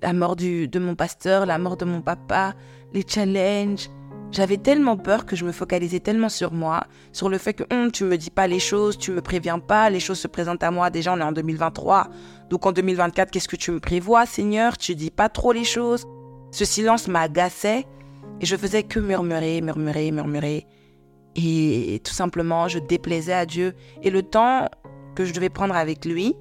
la 0.00 0.12
mort 0.12 0.36
du, 0.36 0.68
de 0.68 0.78
mon 0.78 0.96
pasteur, 0.96 1.46
la 1.46 1.58
mort 1.58 1.76
de 1.76 1.84
mon 1.84 2.02
papa, 2.02 2.54
les 2.92 3.04
challenges. 3.06 3.88
J'avais 4.32 4.56
tellement 4.56 4.96
peur 4.96 5.26
que 5.26 5.36
je 5.36 5.44
me 5.44 5.52
focalisais 5.52 6.00
tellement 6.00 6.28
sur 6.28 6.52
moi, 6.52 6.86
sur 7.12 7.28
le 7.28 7.38
fait 7.38 7.54
que 7.54 7.64
hum, 7.72 7.92
tu 7.92 8.04
me 8.04 8.16
dis 8.16 8.30
pas 8.30 8.46
les 8.46 8.60
choses, 8.60 8.98
tu 8.98 9.12
me 9.12 9.20
préviens 9.20 9.58
pas, 9.58 9.90
les 9.90 10.00
choses 10.00 10.18
se 10.18 10.28
présentent 10.28 10.62
à 10.62 10.70
moi. 10.70 10.90
Déjà, 10.90 11.12
on 11.12 11.18
est 11.18 11.22
en 11.22 11.32
2023. 11.32 12.08
Donc 12.50 12.66
en 12.66 12.72
2024, 12.72 13.30
qu'est-ce 13.30 13.48
que 13.48 13.56
tu 13.56 13.70
me 13.70 13.80
prévois, 13.80 14.26
Seigneur? 14.26 14.78
Tu 14.78 14.94
dis 14.94 15.10
pas 15.10 15.28
trop 15.28 15.52
les 15.52 15.64
choses. 15.64 16.06
Ce 16.50 16.64
silence 16.64 17.08
m'agaçait 17.08 17.86
et 18.42 18.46
je 18.46 18.56
faisais 18.56 18.82
que 18.82 18.98
murmurer, 18.98 19.60
murmurer, 19.60 20.10
murmurer. 20.10 20.66
Et 21.36 22.00
tout 22.04 22.12
simplement, 22.12 22.66
je 22.66 22.80
déplaisais 22.80 23.32
à 23.32 23.46
Dieu. 23.46 23.74
Et 24.02 24.10
le 24.10 24.22
temps 24.22 24.68
que 25.14 25.24
je 25.24 25.32
devais 25.32 25.48
prendre 25.48 25.76
avec 25.76 26.04
lui 26.04 26.34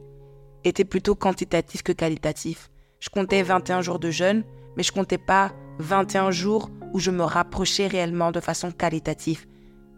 était 0.63 0.83
plutôt 0.83 1.15
quantitatif 1.15 1.83
que 1.83 1.91
qualitatif. 1.91 2.71
Je 2.99 3.09
comptais 3.09 3.43
21 3.43 3.81
jours 3.81 3.99
de 3.99 4.09
jeûne, 4.09 4.43
mais 4.75 4.83
je 4.83 4.91
comptais 4.91 5.19
pas 5.19 5.53
21 5.77 6.31
jours 6.31 6.71
où 6.93 6.99
je 6.99 7.11
me 7.11 7.23
rapprochais 7.23 7.87
réellement 7.87 8.31
de 8.31 8.39
façon 8.39 8.71
qualitative 8.71 9.45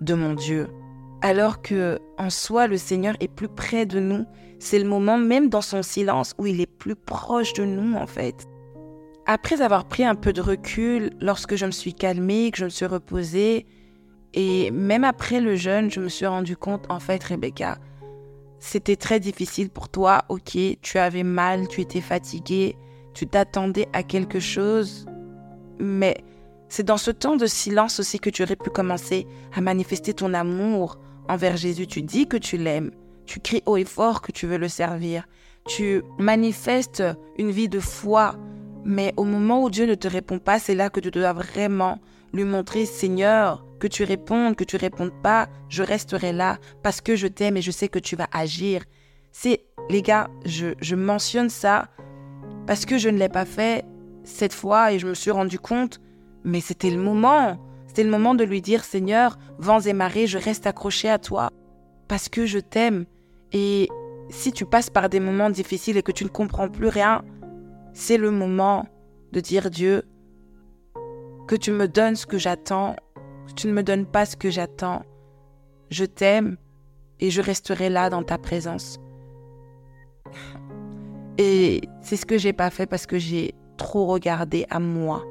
de 0.02 0.14
mon 0.14 0.34
Dieu. 0.34 0.68
Alors 1.22 1.62
que 1.62 2.00
en 2.18 2.30
soi 2.30 2.68
le 2.68 2.78
Seigneur 2.78 3.16
est 3.22 3.30
plus 3.30 3.48
près 3.48 3.86
de 3.86 4.00
nous, 4.00 4.26
c'est 4.60 4.80
le 4.80 4.86
moment 4.86 5.18
même 5.18 5.50
dans 5.50 5.62
son 5.62 5.82
silence 5.82 6.34
où 6.38 6.46
il 6.46 6.60
est 6.60 6.66
plus 6.66 6.96
proche 6.96 7.54
de 7.54 7.64
nous 7.64 7.96
en 7.96 8.08
fait. 8.08 8.46
Après 9.26 9.62
avoir 9.62 9.86
pris 9.86 10.04
un 10.04 10.16
peu 10.16 10.34
de 10.34 10.42
recul, 10.42 11.12
lorsque 11.22 11.56
je 11.56 11.66
me 11.66 11.72
suis 11.72 11.94
calmée, 11.94 12.52
que 12.52 12.58
je 12.58 12.66
me 12.66 12.70
suis 12.70 12.86
reposée, 12.86 13.66
et 14.34 14.70
même 14.72 15.06
après 15.06 15.40
le 15.40 15.56
jeûne, 15.56 15.90
je 15.90 16.02
me 16.02 16.10
suis 16.10 16.26
rendu 16.26 16.58
compte, 16.58 16.86
en 16.90 17.00
fait, 17.00 17.24
Rebecca, 17.24 17.78
c'était 18.60 18.98
très 18.98 19.22
difficile 19.22 19.70
pour 19.70 19.88
toi, 19.88 20.26
ok, 20.28 20.58
tu 20.82 20.98
avais 20.98 21.24
mal, 21.24 21.68
tu 21.70 21.80
étais 21.80 22.02
fatiguée, 22.02 22.76
tu 23.14 23.28
t'attendais 23.28 23.88
à 23.94 24.04
quelque 24.04 24.40
chose, 24.40 25.06
mais 25.80 26.18
c'est 26.68 26.84
dans 26.84 26.98
ce 26.98 27.12
temps 27.12 27.36
de 27.38 27.46
silence 27.46 28.00
aussi 28.00 28.20
que 28.20 28.30
tu 28.30 28.44
aurais 28.44 28.56
pu 28.56 28.72
commencer 28.72 29.28
à 29.54 29.62
manifester 29.62 30.14
ton 30.14 30.34
amour 30.34 30.98
envers 31.30 31.56
Jésus. 31.56 31.88
Tu 31.88 32.02
dis 32.02 32.28
que 32.28 32.38
tu 32.38 32.58
l'aimes, 32.58 32.92
tu 33.26 33.40
cries 33.40 33.64
haut 33.66 33.78
et 33.78 33.86
fort 33.86 34.22
que 34.22 34.32
tu 34.32 34.48
veux 34.48 34.58
le 34.58 34.68
servir, 34.68 35.28
tu 35.66 36.02
manifestes 36.18 37.04
une 37.38 37.52
vie 37.52 37.70
de 37.70 37.80
foi, 37.80 38.36
mais 38.86 39.14
au 39.18 39.24
moment 39.24 39.64
où 39.64 39.70
Dieu 39.70 39.86
ne 39.86 39.96
te 39.96 40.08
répond 40.08 40.40
pas, 40.40 40.60
c'est 40.60 40.76
là 40.76 40.90
que 40.90 41.00
tu 41.00 41.12
dois 41.12 41.34
vraiment 41.34 42.00
lui 42.34 42.44
montrer, 42.44 42.86
Seigneur, 42.86 43.66
que 43.80 43.88
tu 43.88 44.04
répondes, 44.04 44.56
que 44.56 44.64
tu 44.64 44.76
répondes 44.76 45.14
pas, 45.22 45.48
je 45.70 45.84
resterai 45.84 46.34
là 46.34 46.58
parce 46.82 47.00
que 47.00 47.16
je 47.16 47.28
t'aime 47.28 47.58
et 47.58 47.62
je 47.62 47.72
sais 47.72 47.88
que 47.88 48.00
tu 48.00 48.16
vas 48.16 48.28
agir. 48.32 48.84
C'est, 49.32 49.66
les 49.90 50.02
gars, 50.02 50.30
je, 50.46 50.74
je 50.80 50.96
mentionne 50.96 51.50
ça 51.50 51.90
parce 52.66 52.86
que 52.86 52.98
je 52.98 53.10
ne 53.10 53.18
l'ai 53.18 53.30
pas 53.30 53.46
fait 53.46 53.86
cette 54.24 54.54
fois 54.54 54.92
et 54.94 55.00
je 55.00 55.08
me 55.08 55.14
suis 55.14 55.32
rendu 55.32 55.60
compte, 55.60 56.00
mais 56.44 56.62
c'était 56.62 56.90
le 56.90 57.02
moment. 57.02 57.58
C'était 57.88 58.04
le 58.04 58.10
moment 58.10 58.34
de 58.34 58.44
lui 58.44 58.62
dire, 58.62 58.84
Seigneur, 58.84 59.38
vents 59.60 59.82
et 59.82 59.94
marées, 59.94 60.28
je 60.28 60.38
reste 60.38 60.66
accroché 60.66 61.10
à 61.10 61.20
toi 61.20 61.52
parce 62.08 62.30
que 62.30 62.46
je 62.46 62.60
t'aime. 62.60 63.06
Et 63.52 63.88
si 64.30 64.52
tu 64.52 64.66
passes 64.66 64.90
par 64.90 65.10
des 65.10 65.20
moments 65.20 65.50
difficiles 65.50 65.98
et 65.98 66.04
que 66.04 66.12
tu 66.12 66.24
ne 66.24 66.30
comprends 66.30 66.70
plus 66.70 66.88
rien, 66.88 67.24
c'est 67.94 68.18
le 68.18 68.32
moment 68.32 68.88
de 69.32 69.40
dire 69.40 69.70
Dieu, 69.70 70.04
que 71.48 71.56
tu 71.56 71.72
me 71.72 71.88
donnes 71.88 72.16
ce 72.16 72.26
que 72.26 72.38
j'attends, 72.38 72.96
que 73.48 73.54
tu 73.54 73.68
ne 73.68 73.74
me 73.74 73.84
donnes 73.84 74.06
pas 74.06 74.26
ce 74.26 74.36
que 74.36 74.50
j'attends. 74.50 75.04
Je 75.90 76.06
t'aime 76.06 76.58
et 77.20 77.30
je 77.30 77.42
resterai 77.42 77.90
là 77.90 78.10
dans 78.10 78.24
ta 78.24 78.38
présence. 78.38 79.00
Et 81.38 81.82
c'est 82.02 82.16
ce 82.16 82.26
que 82.26 82.38
j'ai 82.38 82.54
pas 82.54 82.70
fait 82.70 82.86
parce 82.86 83.06
que 83.06 83.18
j'ai 83.18 83.54
trop 83.78 84.06
regardé 84.06 84.66
à 84.70 84.80
moi. 84.80 85.24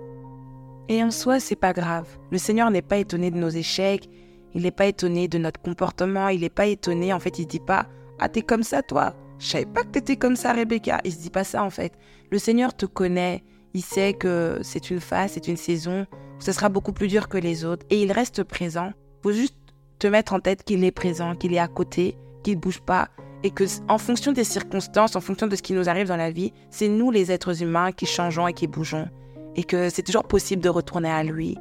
Et 0.89 1.03
en 1.03 1.11
soi, 1.11 1.41
c'est 1.41 1.57
pas 1.57 1.73
grave. 1.73 2.09
Le 2.31 2.39
Seigneur 2.39 2.71
n'est 2.71 2.83
pas 2.83 2.99
étonné 2.99 3.31
de 3.31 3.39
nos 3.39 3.49
échecs, 3.49 4.09
il 4.55 4.63
n'est 4.63 4.73
pas 4.73 4.87
étonné 4.87 5.29
de 5.29 5.39
notre 5.39 5.61
comportement, 5.61 6.29
il 6.29 6.41
n'est 6.41 6.51
pas 6.51 6.67
étonné. 6.67 7.13
En 7.13 7.21
fait, 7.21 7.39
il 7.39 7.47
dit 7.47 7.61
pas 7.61 7.87
Ah, 8.19 8.29
t'es 8.29 8.43
comme 8.43 8.63
ça, 8.63 8.83
toi. 8.83 9.15
Je 9.39 9.47
savais 9.47 9.67
pas 9.67 9.83
que 9.83 9.89
t'étais 9.89 10.17
comme 10.17 10.37
ça, 10.37 10.53
Rebecca. 10.53 11.01
Il 11.05 11.13
se 11.13 11.19
dit 11.19 11.31
pas 11.31 11.45
ça, 11.45 11.65
en 11.65 11.71
fait. 11.71 11.93
Le 12.33 12.39
Seigneur 12.39 12.75
te 12.75 12.87
connaît. 12.87 13.45
Il 13.75 13.83
sait 13.83 14.15
que 14.15 14.59
c'est 14.63 14.91
une 14.91 15.01
phase, 15.01 15.33
c'est 15.35 15.49
une 15.49 15.59
saison 15.59 16.07
où 16.39 16.41
ce 16.41 16.53
sera 16.53 16.71
beaucoup 16.71 16.95
plus 16.95 17.07
dur 17.07 17.29
que 17.29 17.37
les 17.37 17.67
autres. 17.67 17.85
Et 17.91 18.01
il 18.01 18.11
reste 18.11 18.43
présent. 18.43 18.93
faut 19.23 19.33
juste 19.33 19.55
te 19.99 20.07
mettre 20.07 20.33
en 20.33 20.41
tête 20.41 20.65
qu'il 20.65 20.83
est 20.83 20.93
présent, 20.93 21.35
qu'il 21.35 21.53
est 21.53 21.59
à 21.59 21.69
côté, 21.69 22.17
qu'il 22.43 22.57
bouge 22.57 22.81
pas. 22.81 23.11
Et 23.43 23.51
que, 23.51 23.65
en 23.87 23.99
fonction 23.99 24.33
des 24.33 24.45
circonstances, 24.45 25.15
en 25.15 25.21
fonction 25.21 25.47
de 25.47 25.55
ce 25.57 25.61
qui 25.61 25.75
nous 25.75 25.91
arrive 25.91 26.09
dans 26.09 26.17
la 26.17 26.31
vie, 26.31 26.55
c'est 26.71 26.89
nous, 26.89 27.11
les 27.11 27.31
êtres 27.31 27.63
humains, 27.63 27.93
qui 27.93 28.07
changeons 28.07 28.49
et 28.49 28.55
qui 28.55 28.67
bougeons. 28.67 29.11
Et 29.55 29.65
que 29.65 29.91
c'est 29.91 30.03
toujours 30.03 30.25
possible 30.25 30.63
de 30.63 30.71
retourner 30.71 31.11
à 31.11 31.23
lui. 31.23 31.59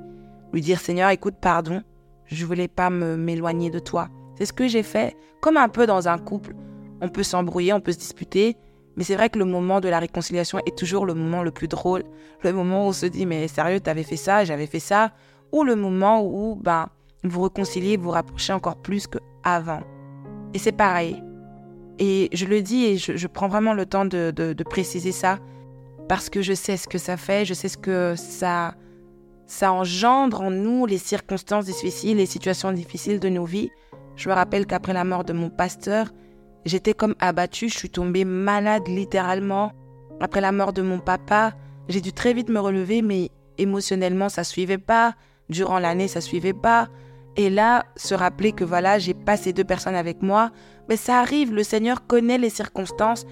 Lui 0.54 0.62
dire 0.62 0.80
Seigneur, 0.80 1.10
écoute, 1.10 1.36
pardon. 1.42 1.82
Je 2.28 2.46
voulais 2.46 2.70
pas 2.70 2.90
m'éloigner 2.90 3.72
de 3.72 3.80
toi. 3.80 4.08
C'est 4.38 4.46
ce 4.46 4.54
que 4.54 4.70
j'ai 4.70 4.84
fait. 4.84 5.18
Comme 5.42 5.58
un 5.58 5.68
peu 5.68 5.86
dans 5.86 6.08
un 6.08 6.18
couple. 6.18 6.56
On 7.02 7.10
peut 7.10 7.24
s'embrouiller, 7.24 7.74
on 7.74 7.82
peut 7.82 7.92
se 7.92 7.98
disputer, 7.98 8.56
mais 8.96 9.04
c'est 9.04 9.16
vrai 9.16 9.30
que 9.30 9.40
le 9.40 9.46
moment 9.46 9.80
de 9.80 9.90
la 9.90 10.00
réconciliation 10.00 10.60
est 10.66 10.78
toujours 10.78 11.06
le 11.06 11.14
moment 11.14 11.44
le 11.44 11.52
plus 11.52 11.68
drôle, 11.68 12.04
le 12.44 12.54
moment 12.54 12.86
où 12.86 12.90
on 12.90 12.94
se 12.94 13.06
dit 13.06 13.26
mais 13.26 13.48
sérieux, 13.48 13.80
t'avais 13.80 14.04
fait 14.04 14.18
ça, 14.18 14.44
j'avais 14.44 14.68
fait 14.68 14.80
ça, 14.80 15.12
ou 15.52 15.64
le 15.64 15.76
moment 15.76 16.24
où 16.24 16.56
ben 16.56 16.90
vous 17.24 17.42
réconciliez, 17.42 17.98
vous 17.98 18.10
rapprochez 18.10 18.54
encore 18.54 18.78
plus 18.78 19.08
qu'avant. 19.08 19.82
Et 20.54 20.60
c'est 20.60 20.72
pareil. 20.72 21.22
Et 22.00 22.30
je 22.34 22.46
le 22.46 22.62
dis 22.62 22.86
et 22.86 22.98
je, 22.98 23.28
prends 23.28 23.48
vraiment 23.48 23.74
le 23.74 23.86
temps 23.86 24.06
de, 24.06 24.32
de, 24.32 24.64
préciser 24.64 25.12
ça 25.12 25.38
parce 26.10 26.30
que 26.30 26.42
je 26.42 26.54
sais 26.54 26.76
ce 26.76 26.88
que 26.88 26.98
ça 26.98 27.16
fait, 27.16 27.46
je 27.46 27.54
sais 27.54 27.68
ce 27.68 27.78
que 27.78 28.16
ça, 28.16 28.74
ça 29.46 29.72
engendre 29.72 30.42
en 30.42 30.50
nous, 30.50 30.88
les 30.88 30.98
circonstances 30.98 31.66
difficiles, 31.66 32.18
les 32.18 32.26
situations 32.26 32.72
difficiles 32.72 33.20
de 33.20 33.30
nos 33.30 33.46
vies. 33.46 33.70
Je 34.16 34.30
me 34.30 34.34
rappelle 34.34 34.66
qu'après 34.66 34.94
la 34.94 35.04
mort 35.04 35.24
de 35.24 35.34
mon 35.34 35.50
pasteur, 35.50 36.12
J'étais 36.66 36.94
comme 36.94 37.16
abattue, 37.20 37.70
je 37.70 37.78
suis 37.78 37.90
tombée 37.90 38.26
malade 38.26 38.88
littéralement. 38.88 39.74
Après 40.20 40.42
la 40.42 40.52
mort 40.52 40.74
de 40.74 40.82
mon 40.82 41.00
papa, 41.00 41.54
j'ai 41.88 42.02
dû 42.02 42.14
très 42.14 42.34
vite 42.34 42.50
me 42.50 42.60
relever, 42.60 43.02
mais 43.02 43.32
émotionnellement, 43.58 44.30
ça 44.30 44.44
suivait 44.44 44.78
pas. 44.78 45.16
Durant 45.50 45.80
l'année, 45.80 46.08
ça 46.08 46.22
suivait 46.22 46.54
pas. 46.54 46.90
Et 47.36 47.50
là, 47.50 47.86
se 47.96 48.14
rappeler 48.14 48.52
que 48.52 48.64
voilà, 48.64 49.00
j'ai 49.00 49.14
pas 49.14 49.38
ces 49.38 49.54
deux 49.54 49.64
personnes 49.64 49.96
avec 49.96 50.22
moi, 50.22 50.52
mais 50.90 50.98
ça 50.98 51.20
arrive, 51.20 51.54
le 51.54 51.64
Seigneur 51.64 52.06
connaît 52.06 52.38
les 52.38 52.50
circonstances. 52.50 53.26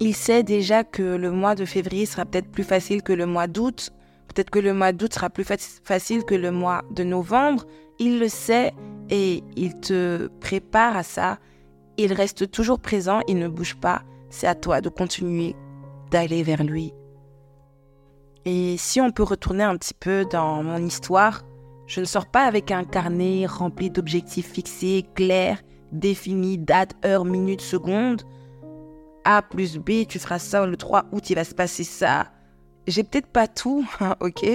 Il 0.00 0.14
sait 0.14 0.42
déjà 0.42 0.84
que 0.84 1.02
le 1.02 1.30
mois 1.30 1.54
de 1.54 1.64
février 1.64 2.06
sera 2.06 2.24
peut-être 2.24 2.50
plus 2.50 2.64
facile 2.64 3.02
que 3.02 3.12
le 3.12 3.26
mois 3.26 3.46
d'août. 3.46 3.90
Peut-être 4.28 4.50
que 4.50 4.58
le 4.58 4.74
mois 4.74 4.92
d'août 4.92 5.12
sera 5.12 5.30
plus 5.30 5.44
facile 5.44 6.24
que 6.24 6.34
le 6.34 6.52
mois 6.52 6.84
de 6.92 7.02
novembre. 7.02 7.64
Il 7.98 8.20
le 8.20 8.28
sait 8.28 8.72
et 9.10 9.42
il 9.56 9.80
te 9.80 10.28
prépare 10.40 10.96
à 10.96 11.02
ça. 11.02 11.38
Il 12.00 12.12
reste 12.12 12.50
toujours 12.52 12.78
présent, 12.78 13.20
il 13.26 13.38
ne 13.38 13.48
bouge 13.48 13.74
pas. 13.74 14.02
C'est 14.30 14.46
à 14.46 14.54
toi 14.54 14.80
de 14.80 14.88
continuer 14.88 15.56
d'aller 16.12 16.44
vers 16.44 16.62
lui. 16.62 16.94
Et 18.44 18.76
si 18.78 19.00
on 19.00 19.10
peut 19.10 19.24
retourner 19.24 19.64
un 19.64 19.76
petit 19.76 19.94
peu 19.94 20.24
dans 20.24 20.62
mon 20.62 20.78
histoire, 20.78 21.42
je 21.88 21.98
ne 21.98 22.04
sors 22.04 22.26
pas 22.26 22.44
avec 22.44 22.70
un 22.70 22.84
carnet 22.84 23.46
rempli 23.46 23.90
d'objectifs 23.90 24.52
fixés, 24.52 25.06
clairs, 25.16 25.60
définis, 25.90 26.56
date, 26.56 26.94
heure, 27.04 27.24
minute, 27.24 27.60
seconde. 27.60 28.22
A 29.24 29.42
plus 29.42 29.76
B, 29.76 30.06
tu 30.08 30.20
feras 30.20 30.38
ça 30.38 30.64
le 30.66 30.76
3 30.76 31.06
août, 31.10 31.28
il 31.30 31.34
va 31.34 31.44
se 31.44 31.54
passer 31.54 31.84
ça. 31.84 32.30
J'ai 32.86 33.02
peut-être 33.02 33.26
pas 33.26 33.48
tout, 33.48 33.84
hein, 34.00 34.14
ok, 34.20 34.46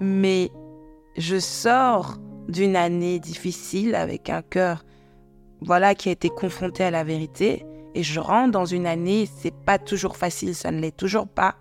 mais 0.00 0.50
je 1.16 1.38
sors 1.38 2.18
d'une 2.46 2.76
année 2.76 3.18
difficile 3.20 3.94
avec 3.94 4.28
un 4.28 4.42
cœur 4.42 4.84
voilà, 5.64 5.94
qui 5.94 6.08
a 6.08 6.12
été 6.12 6.28
confronté 6.28 6.84
à 6.84 6.90
la 6.90 7.04
vérité. 7.04 7.64
Et 7.94 8.02
je 8.02 8.20
rentre 8.20 8.52
dans 8.52 8.64
une 8.64 8.86
année, 8.86 9.28
c'est 9.40 9.54
pas 9.54 9.78
toujours 9.78 10.16
facile, 10.16 10.54
ça 10.54 10.70
ne 10.70 10.80
l'est 10.80 10.96
toujours 10.96 11.28
pas, 11.28 11.54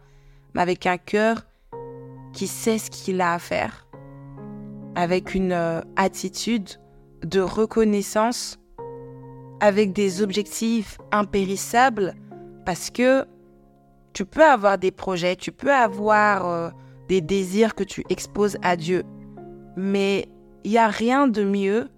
mais 0.54 0.62
avec 0.62 0.86
un 0.88 0.98
cœur 0.98 1.46
qui 2.34 2.48
sait 2.48 2.80
ce 2.80 2.90
qu'il 2.90 3.22
a 3.22 3.34
à 3.34 3.40
faire, 3.40 3.88
avec 4.96 5.36
une 5.36 5.52
euh, 5.52 5.82
attitude 5.96 6.70
de 7.24 7.40
reconnaissance, 7.40 8.60
avec 9.60 9.94
des 9.94 10.22
objectifs 10.22 10.98
impérissables, 11.12 12.16
parce 12.66 12.90
que 12.90 13.26
tu 14.14 14.26
peux 14.26 14.44
avoir 14.44 14.78
des 14.78 14.92
projets, 14.92 15.36
tu 15.36 15.52
peux 15.52 15.74
avoir 15.74 16.48
euh, 16.48 16.70
des 17.08 17.22
désirs 17.22 17.76
que 17.76 17.84
tu 17.84 18.04
exposes 18.10 18.58
à 18.64 18.76
Dieu, 18.76 19.04
mais 19.78 20.28
il 20.64 20.72
n'y 20.72 20.78
a 20.78 20.88
rien 20.88 21.28
de 21.28 21.44
mieux 21.44 21.90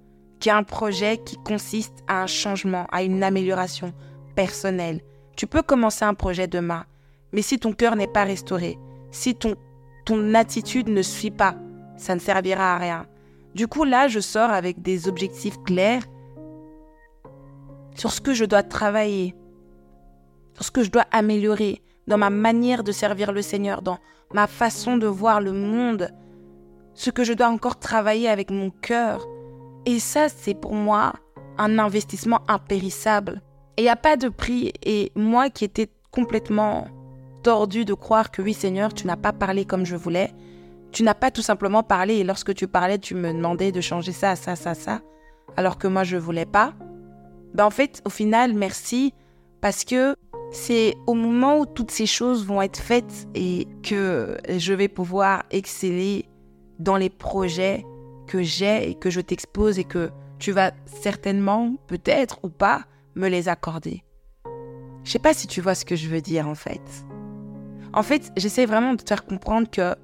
un 0.48 0.64
projet 0.64 1.18
qui 1.18 1.38
consiste 1.38 2.04
à 2.08 2.22
un 2.22 2.28
changement, 2.28 2.86
à 2.92 3.04
une 3.04 3.24
amélioration 3.24 3.94
personnelle. 4.36 5.02
Tu 5.36 5.48
peux 5.48 5.62
commencer 5.62 6.06
un 6.06 6.14
projet 6.14 6.48
demain, 6.48 6.86
mais 7.32 7.42
si 7.42 7.60
ton 7.60 7.74
cœur 7.74 7.96
n'est 7.96 8.08
pas 8.08 8.24
restauré, 8.24 8.78
si 9.12 9.36
ton, 9.36 9.56
ton 10.06 10.34
attitude 10.34 10.88
ne 10.88 11.02
suit 11.02 11.32
pas, 11.32 11.56
ça 11.98 12.16
ne 12.16 12.20
servira 12.20 12.76
à 12.76 12.78
rien. 12.78 13.06
Du 13.56 13.68
coup, 13.68 13.86
là, 13.86 14.08
je 14.08 14.20
sors 14.20 14.52
avec 14.52 14.82
des 14.82 15.08
objectifs 15.08 15.58
clairs 15.64 16.04
sur 17.96 18.12
ce 18.12 18.22
que 18.22 18.34
je 18.34 18.46
dois 18.46 18.64
travailler, 18.64 19.36
sur 20.54 20.66
ce 20.66 20.72
que 20.72 20.84
je 20.84 20.92
dois 20.92 21.06
améliorer 21.12 21.82
dans 22.08 22.18
ma 22.18 22.30
manière 22.30 22.84
de 22.84 22.92
servir 22.92 23.32
le 23.32 23.42
Seigneur, 23.42 23.82
dans 23.82 23.98
ma 24.34 24.48
façon 24.48 24.98
de 24.98 25.08
voir 25.08 25.42
le 25.42 25.54
monde, 25.54 26.10
ce 26.94 27.10
que 27.10 27.24
je 27.24 27.34
dois 27.34 27.48
encore 27.48 27.80
travailler 27.80 28.30
avec 28.30 28.52
mon 28.52 28.70
cœur, 28.70 29.26
et 29.86 30.00
ça, 30.00 30.30
c'est 30.30 30.56
pour 30.56 30.74
moi 30.74 31.14
un 31.58 31.80
investissement 31.80 32.42
impérissable. 32.48 33.42
Et 33.78 33.82
il 33.82 33.86
n'y 33.86 33.90
a 33.90 33.96
pas 33.96 34.18
de 34.18 34.30
prix. 34.30 34.74
Et 34.84 35.12
moi 35.16 35.50
qui 35.50 35.66
étais 35.66 35.90
complètement 36.12 36.88
tordu 37.44 37.86
de 37.86 37.94
croire 37.94 38.32
que 38.32 38.42
oui 38.42 38.54
Seigneur, 38.54 38.94
tu 38.94 39.06
n'as 39.06 39.18
pas 39.18 39.34
parlé 39.34 39.66
comme 39.66 39.86
je 39.86 39.96
voulais, 39.96 40.32
tu 40.92 41.04
n'as 41.04 41.14
pas 41.14 41.30
tout 41.30 41.42
simplement 41.42 41.84
parlé 41.84 42.16
et 42.16 42.24
lorsque 42.24 42.56
tu 42.56 42.68
parlais, 42.68 42.98
tu 42.98 43.16
me 43.16 43.32
demandais 43.34 43.72
de 43.72 43.82
changer 43.82 44.14
ça, 44.14 44.36
ça, 44.36 44.56
ça, 44.56 44.74
ça. 44.74 45.02
alors 45.58 45.78
que 45.78 45.88
moi 45.88 46.04
je 46.04 46.18
voulais 46.18 46.46
pas. 46.46 46.74
Ben 47.54 47.66
en 47.66 47.70
fait, 47.70 48.02
au 48.06 48.10
final, 48.10 48.54
merci 48.54 49.14
parce 49.62 49.84
que 49.84 50.16
c'est 50.52 50.96
au 51.06 51.14
moment 51.14 51.60
où 51.60 51.66
toutes 51.66 51.92
ces 51.92 52.06
choses 52.06 52.46
vont 52.46 52.62
être 52.62 52.80
faites 52.80 53.28
et 53.36 53.68
que 53.84 54.38
je 54.58 54.74
vais 54.74 54.88
pouvoir 54.88 55.44
exceller 55.52 56.26
dans 56.80 56.98
les 56.98 57.10
projets 57.10 57.86
que 58.28 58.42
j'ai 58.42 58.90
et 58.90 58.96
que 58.96 59.10
je 59.10 59.22
t'expose 59.22 59.80
et 59.80 59.84
que 59.84 60.12
tu 60.40 60.52
vas 60.52 60.72
certainement, 60.86 61.76
peut-être 61.88 62.40
ou 62.44 62.50
pas, 62.50 62.84
me 63.16 63.28
les 63.28 63.48
accorder. 63.48 64.04
Je 65.04 65.12
sais 65.12 65.20
pas 65.20 65.34
si 65.34 65.48
tu 65.48 65.62
vois 65.62 65.76
ce 65.76 65.86
que 65.86 65.96
je 65.96 66.10
veux 66.10 66.22
dire 66.22 66.48
en 66.48 66.56
fait. 66.56 66.82
En 67.94 68.04
fait, 68.04 68.32
j'essaie 68.36 68.66
vraiment 68.66 68.94
de 68.94 69.02
te 69.02 69.08
faire 69.08 69.26
comprendre 69.26 69.70
que 69.70 69.96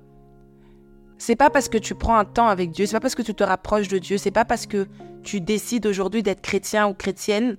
c'est 1.17 1.35
pas 1.35 1.49
parce 1.49 1.69
que 1.69 1.77
tu 1.77 1.93
prends 1.93 2.17
un 2.17 2.25
temps 2.25 2.47
avec 2.47 2.71
Dieu, 2.71 2.85
c'est 2.85 2.95
pas 2.95 2.99
parce 2.99 3.15
que 3.15 3.21
tu 3.21 3.35
te 3.35 3.43
rapproches 3.43 3.89
de 3.89 3.97
Dieu, 3.97 4.17
c'est 4.17 4.31
pas 4.31 4.45
parce 4.45 4.65
que 4.65 4.87
tu 5.23 5.41
décides 5.41 5.85
aujourd'hui 5.85 6.23
d'être 6.23 6.41
chrétien 6.41 6.87
ou 6.87 6.93
chrétienne, 6.93 7.57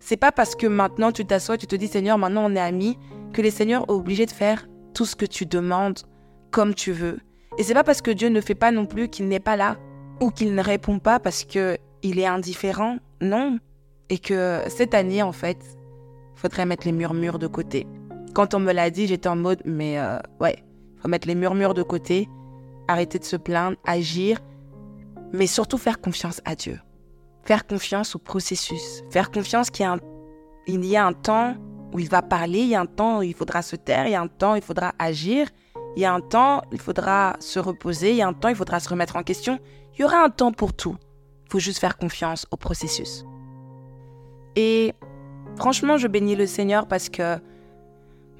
c'est 0.00 0.16
pas 0.16 0.32
parce 0.32 0.56
que 0.56 0.66
maintenant 0.66 1.12
tu 1.12 1.24
t'assois, 1.24 1.58
tu 1.58 1.66
te 1.66 1.76
dis 1.76 1.86
Seigneur, 1.86 2.18
maintenant 2.18 2.50
on 2.50 2.56
est 2.56 2.60
amis, 2.60 2.98
que 3.32 3.42
les 3.42 3.50
seigneurs 3.50 3.82
sont 3.82 3.94
obligés 3.94 4.26
de 4.26 4.32
faire 4.32 4.66
tout 4.94 5.04
ce 5.04 5.16
que 5.16 5.26
tu 5.26 5.46
demandes 5.46 6.00
comme 6.50 6.74
tu 6.74 6.92
veux. 6.92 7.18
Et 7.58 7.62
c'est 7.62 7.74
pas 7.74 7.84
parce 7.84 8.02
que 8.02 8.10
Dieu 8.10 8.28
ne 8.28 8.40
fait 8.40 8.54
pas 8.54 8.70
non 8.70 8.86
plus 8.86 9.08
qu'il 9.08 9.28
n'est 9.28 9.40
pas 9.40 9.56
là 9.56 9.76
ou 10.20 10.30
qu'il 10.30 10.54
ne 10.54 10.62
répond 10.62 10.98
pas 10.98 11.18
parce 11.20 11.44
que 11.44 11.78
il 12.02 12.18
est 12.18 12.26
indifférent, 12.26 12.98
non. 13.20 13.58
Et 14.10 14.18
que 14.18 14.60
cette 14.68 14.94
année 14.94 15.22
en 15.22 15.32
fait, 15.32 15.58
faudrait 16.34 16.66
mettre 16.66 16.86
les 16.86 16.92
murmures 16.92 17.38
de 17.38 17.46
côté. 17.46 17.86
Quand 18.34 18.54
on 18.54 18.60
me 18.60 18.72
l'a 18.72 18.90
dit, 18.90 19.06
j'étais 19.06 19.28
en 19.28 19.36
mode 19.36 19.62
mais 19.64 19.98
euh, 19.98 20.18
ouais, 20.40 20.62
faut 20.98 21.08
mettre 21.08 21.26
les 21.26 21.34
murmures 21.34 21.74
de 21.74 21.82
côté 21.82 22.28
arrêter 22.88 23.18
de 23.18 23.24
se 23.24 23.36
plaindre, 23.36 23.76
agir, 23.84 24.38
mais 25.32 25.46
surtout 25.46 25.78
faire 25.78 26.00
confiance 26.00 26.40
à 26.44 26.54
Dieu. 26.54 26.78
Faire 27.42 27.66
confiance 27.66 28.14
au 28.14 28.18
processus. 28.18 29.02
Faire 29.10 29.30
confiance 29.30 29.70
qu'il 29.70 29.84
y 29.84 29.86
a 29.86 29.92
un, 29.92 29.98
y 30.66 30.96
a 30.96 31.06
un 31.06 31.12
temps 31.12 31.56
où 31.92 31.98
il 31.98 32.08
va 32.08 32.22
parler, 32.22 32.60
il 32.60 32.68
y 32.68 32.74
a 32.74 32.80
un 32.80 32.86
temps 32.86 33.18
où 33.18 33.22
il 33.22 33.34
faudra 33.34 33.62
se 33.62 33.76
taire, 33.76 34.06
il 34.06 34.12
y 34.12 34.14
a 34.14 34.20
un 34.20 34.28
temps 34.28 34.54
où 34.54 34.56
il 34.56 34.62
faudra 34.62 34.94
agir, 34.98 35.48
il 35.96 36.02
y 36.02 36.04
a 36.04 36.12
un 36.12 36.20
temps 36.20 36.62
il 36.72 36.80
faudra 36.80 37.36
se 37.40 37.58
reposer, 37.58 38.10
il 38.10 38.16
y 38.16 38.22
a 38.22 38.28
un 38.28 38.32
temps 38.32 38.48
il 38.48 38.56
faudra 38.56 38.80
se 38.80 38.88
remettre 38.88 39.16
en 39.16 39.22
question. 39.22 39.58
Il 39.94 40.02
y 40.02 40.04
aura 40.04 40.24
un 40.24 40.30
temps 40.30 40.52
pour 40.52 40.72
tout. 40.72 40.96
Il 41.46 41.52
faut 41.52 41.58
juste 41.58 41.78
faire 41.78 41.96
confiance 41.96 42.46
au 42.50 42.56
processus. 42.56 43.24
Et 44.56 44.92
franchement, 45.56 45.96
je 45.98 46.08
bénis 46.08 46.36
le 46.36 46.46
Seigneur 46.46 46.86
parce 46.88 47.08
que 47.08 47.38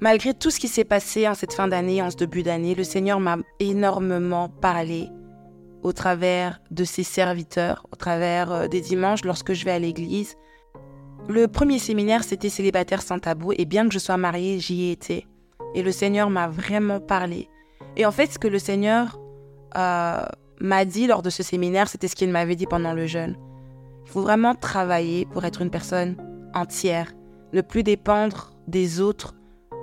Malgré 0.01 0.33
tout 0.33 0.51
ce 0.51 0.59
qui 0.59 0.67
s'est 0.67 0.83
passé 0.83 1.27
en 1.27 1.35
cette 1.35 1.53
fin 1.53 1.67
d'année, 1.69 2.01
en 2.01 2.11
ce 2.11 2.17
début 2.17 2.43
d'année, 2.43 2.75
le 2.75 2.83
Seigneur 2.83 3.19
m'a 3.19 3.37
énormément 3.59 4.49
parlé 4.49 5.09
au 5.83 5.93
travers 5.93 6.59
de 6.69 6.83
ses 6.83 7.03
serviteurs, 7.03 7.85
au 7.91 7.95
travers 7.95 8.51
euh, 8.51 8.67
des 8.67 8.81
dimanches 8.81 9.23
lorsque 9.23 9.53
je 9.53 9.63
vais 9.63 9.71
à 9.71 9.79
l'église. 9.79 10.35
Le 11.29 11.47
premier 11.47 11.79
séminaire, 11.79 12.23
c'était 12.23 12.49
célibataire 12.49 13.01
sans 13.01 13.19
tabou, 13.19 13.53
et 13.57 13.65
bien 13.65 13.87
que 13.87 13.93
je 13.93 13.99
sois 13.99 14.17
mariée, 14.17 14.59
j'y 14.59 14.83
ai 14.83 14.91
été. 14.91 15.27
Et 15.75 15.83
le 15.83 15.91
Seigneur 15.91 16.29
m'a 16.29 16.47
vraiment 16.47 16.99
parlé. 16.99 17.49
Et 17.97 18.05
en 18.05 18.11
fait, 18.11 18.31
ce 18.31 18.39
que 18.39 18.47
le 18.47 18.59
Seigneur 18.59 19.19
euh, 19.77 20.25
m'a 20.59 20.85
dit 20.85 21.05
lors 21.05 21.21
de 21.21 21.29
ce 21.29 21.43
séminaire, 21.43 21.89
c'était 21.89 22.07
ce 22.07 22.15
qu'il 22.15 22.31
m'avait 22.31 22.55
dit 22.55 22.65
pendant 22.65 22.93
le 22.93 23.05
jeûne. 23.05 23.35
Il 24.05 24.11
faut 24.11 24.21
vraiment 24.21 24.55
travailler 24.55 25.25
pour 25.25 25.45
être 25.45 25.61
une 25.61 25.69
personne 25.69 26.15
entière, 26.53 27.13
ne 27.53 27.61
plus 27.61 27.83
dépendre 27.83 28.53
des 28.67 29.01
autres, 29.01 29.35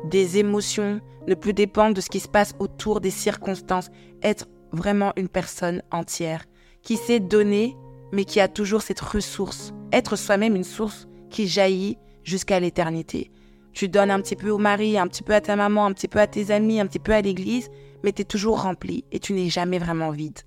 des 0.08 0.38
émotions, 0.38 1.00
ne 1.28 1.34
plus 1.34 1.52
dépendre 1.52 1.94
de 1.94 2.00
ce 2.00 2.08
qui 2.08 2.20
se 2.20 2.28
passe 2.28 2.54
autour 2.58 3.00
des 3.00 3.10
circonstances, 3.10 3.90
être 4.22 4.46
vraiment 4.72 5.12
une 5.16 5.28
personne 5.28 5.82
entière, 5.90 6.44
qui 6.82 6.96
sait 6.96 7.20
donner, 7.20 7.76
mais 8.12 8.24
qui 8.24 8.40
a 8.40 8.48
toujours 8.48 8.82
cette 8.82 9.00
ressource, 9.00 9.72
être 9.92 10.16
soi-même 10.16 10.56
une 10.56 10.64
source 10.64 11.06
qui 11.30 11.46
jaillit 11.46 11.98
jusqu'à 12.24 12.60
l'éternité. 12.60 13.30
Tu 13.72 13.88
donnes 13.88 14.10
un 14.10 14.20
petit 14.20 14.36
peu 14.36 14.50
au 14.50 14.58
mari, 14.58 14.98
un 14.98 15.06
petit 15.08 15.22
peu 15.22 15.34
à 15.34 15.40
ta 15.40 15.56
maman, 15.56 15.86
un 15.86 15.92
petit 15.92 16.08
peu 16.08 16.20
à 16.20 16.26
tes 16.26 16.50
amis, 16.50 16.80
un 16.80 16.86
petit 16.86 16.98
peu 16.98 17.12
à 17.12 17.20
l'église, 17.20 17.70
mais 18.02 18.12
tu 18.12 18.22
es 18.22 18.24
toujours 18.24 18.62
rempli 18.62 19.04
et 19.12 19.18
tu 19.18 19.32
n'es 19.32 19.48
jamais 19.48 19.78
vraiment 19.78 20.10
vide. 20.10 20.40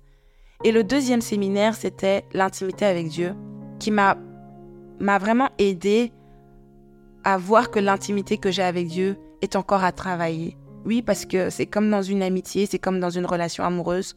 Et 0.64 0.72
le 0.72 0.84
deuxième 0.84 1.20
séminaire, 1.20 1.74
c'était 1.74 2.24
l'intimité 2.32 2.84
avec 2.84 3.08
Dieu, 3.08 3.34
qui 3.78 3.90
m'a 3.90 4.16
m'a 4.98 5.18
vraiment 5.18 5.50
aidé 5.58 6.10
à 7.24 7.36
voir 7.36 7.70
que 7.70 7.78
l'intimité 7.78 8.38
que 8.38 8.50
j'ai 8.50 8.62
avec 8.62 8.86
Dieu, 8.86 9.18
est 9.42 9.56
encore 9.56 9.84
à 9.84 9.92
travailler. 9.92 10.56
Oui, 10.84 11.02
parce 11.02 11.26
que 11.26 11.50
c'est 11.50 11.66
comme 11.66 11.90
dans 11.90 12.02
une 12.02 12.22
amitié, 12.22 12.66
c'est 12.66 12.78
comme 12.78 13.00
dans 13.00 13.10
une 13.10 13.26
relation 13.26 13.64
amoureuse. 13.64 14.16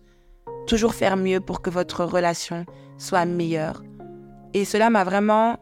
Toujours 0.67 0.93
faire 0.93 1.17
mieux 1.17 1.39
pour 1.39 1.61
que 1.61 1.69
votre 1.69 2.05
relation 2.05 2.65
soit 2.97 3.25
meilleure. 3.25 3.83
Et 4.53 4.65
cela 4.65 4.89
m'a 4.89 5.03
vraiment 5.03 5.57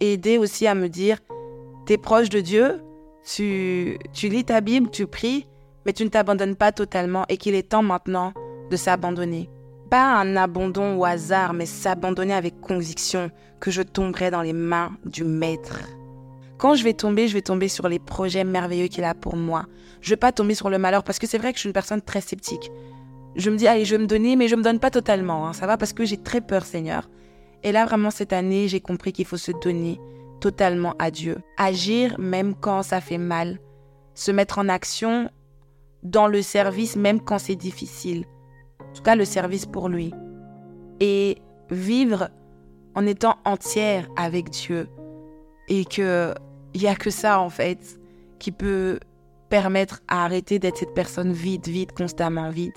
aidé 0.00 0.38
aussi 0.38 0.66
à 0.66 0.74
me 0.74 0.88
dire, 0.88 1.18
t'es 1.86 1.98
proche 1.98 2.28
de 2.28 2.40
Dieu, 2.40 2.82
tu, 3.24 3.98
tu 4.12 4.28
lis 4.28 4.44
ta 4.44 4.60
Bible, 4.60 4.90
tu 4.90 5.06
pries, 5.06 5.46
mais 5.86 5.92
tu 5.92 6.04
ne 6.04 6.08
t'abandonnes 6.08 6.56
pas 6.56 6.72
totalement 6.72 7.24
et 7.28 7.36
qu'il 7.36 7.54
est 7.54 7.70
temps 7.70 7.82
maintenant 7.82 8.34
de 8.70 8.76
s'abandonner. 8.76 9.48
Pas 9.88 10.16
un 10.16 10.34
abandon 10.34 10.96
au 10.98 11.04
hasard, 11.04 11.52
mais 11.52 11.64
s'abandonner 11.64 12.34
avec 12.34 12.60
conviction 12.60 13.30
que 13.60 13.70
je 13.70 13.82
tomberai 13.82 14.32
dans 14.32 14.42
les 14.42 14.52
mains 14.52 14.90
du 15.04 15.22
Maître. 15.22 15.80
Quand 16.58 16.74
je 16.74 16.82
vais 16.82 16.92
tomber, 16.92 17.28
je 17.28 17.34
vais 17.34 17.42
tomber 17.42 17.68
sur 17.68 17.88
les 17.88 18.00
projets 18.00 18.42
merveilleux 18.42 18.88
qu'il 18.88 19.04
a 19.04 19.14
pour 19.14 19.36
moi. 19.36 19.66
Je 20.00 20.10
vais 20.10 20.16
pas 20.16 20.32
tomber 20.32 20.56
sur 20.56 20.70
le 20.70 20.78
malheur 20.78 21.04
parce 21.04 21.20
que 21.20 21.28
c'est 21.28 21.38
vrai 21.38 21.52
que 21.52 21.58
je 21.58 21.60
suis 21.60 21.68
une 21.68 21.72
personne 21.74 22.02
très 22.02 22.20
sceptique. 22.20 22.72
Je 23.36 23.50
me 23.50 23.56
dis, 23.56 23.68
allez, 23.68 23.84
je 23.84 23.94
vais 23.94 24.02
me 24.02 24.08
donner, 24.08 24.34
mais 24.34 24.48
je 24.48 24.56
me 24.56 24.62
donne 24.62 24.80
pas 24.80 24.90
totalement. 24.90 25.46
Hein. 25.46 25.52
ça 25.52 25.66
va 25.66 25.76
parce 25.76 25.92
que 25.92 26.04
j'ai 26.04 26.16
très 26.16 26.40
peur, 26.40 26.64
Seigneur. 26.64 27.08
Et 27.62 27.70
là, 27.70 27.84
vraiment, 27.84 28.10
cette 28.10 28.32
année, 28.32 28.66
j'ai 28.66 28.80
compris 28.80 29.12
qu'il 29.12 29.26
faut 29.26 29.36
se 29.36 29.52
donner 29.52 30.00
totalement 30.40 30.94
à 30.98 31.10
Dieu. 31.10 31.38
Agir 31.56 32.18
même 32.18 32.54
quand 32.54 32.82
ça 32.82 33.00
fait 33.00 33.18
mal. 33.18 33.58
Se 34.14 34.30
mettre 34.30 34.58
en 34.58 34.68
action 34.68 35.30
dans 36.02 36.26
le 36.26 36.42
service 36.42 36.96
même 36.96 37.20
quand 37.20 37.38
c'est 37.38 37.56
difficile. 37.56 38.24
En 38.80 38.92
tout 38.92 39.02
cas, 39.02 39.16
le 39.16 39.24
service 39.24 39.66
pour 39.66 39.88
lui. 39.88 40.12
Et 41.00 41.38
vivre 41.70 42.30
en 42.94 43.06
étant 43.06 43.36
entière 43.44 44.08
avec 44.16 44.50
Dieu. 44.50 44.88
Et 45.68 45.84
que 45.84 46.32
il 46.74 46.80
n'y 46.82 46.88
a 46.88 46.94
que 46.94 47.10
ça, 47.10 47.40
en 47.40 47.48
fait, 47.48 47.98
qui 48.38 48.52
peut 48.52 49.00
permettre 49.48 50.02
à 50.08 50.24
arrêter 50.24 50.58
d'être 50.58 50.76
cette 50.76 50.94
personne 50.94 51.32
vide, 51.32 51.66
vide, 51.66 51.92
constamment 51.92 52.50
vide, 52.50 52.74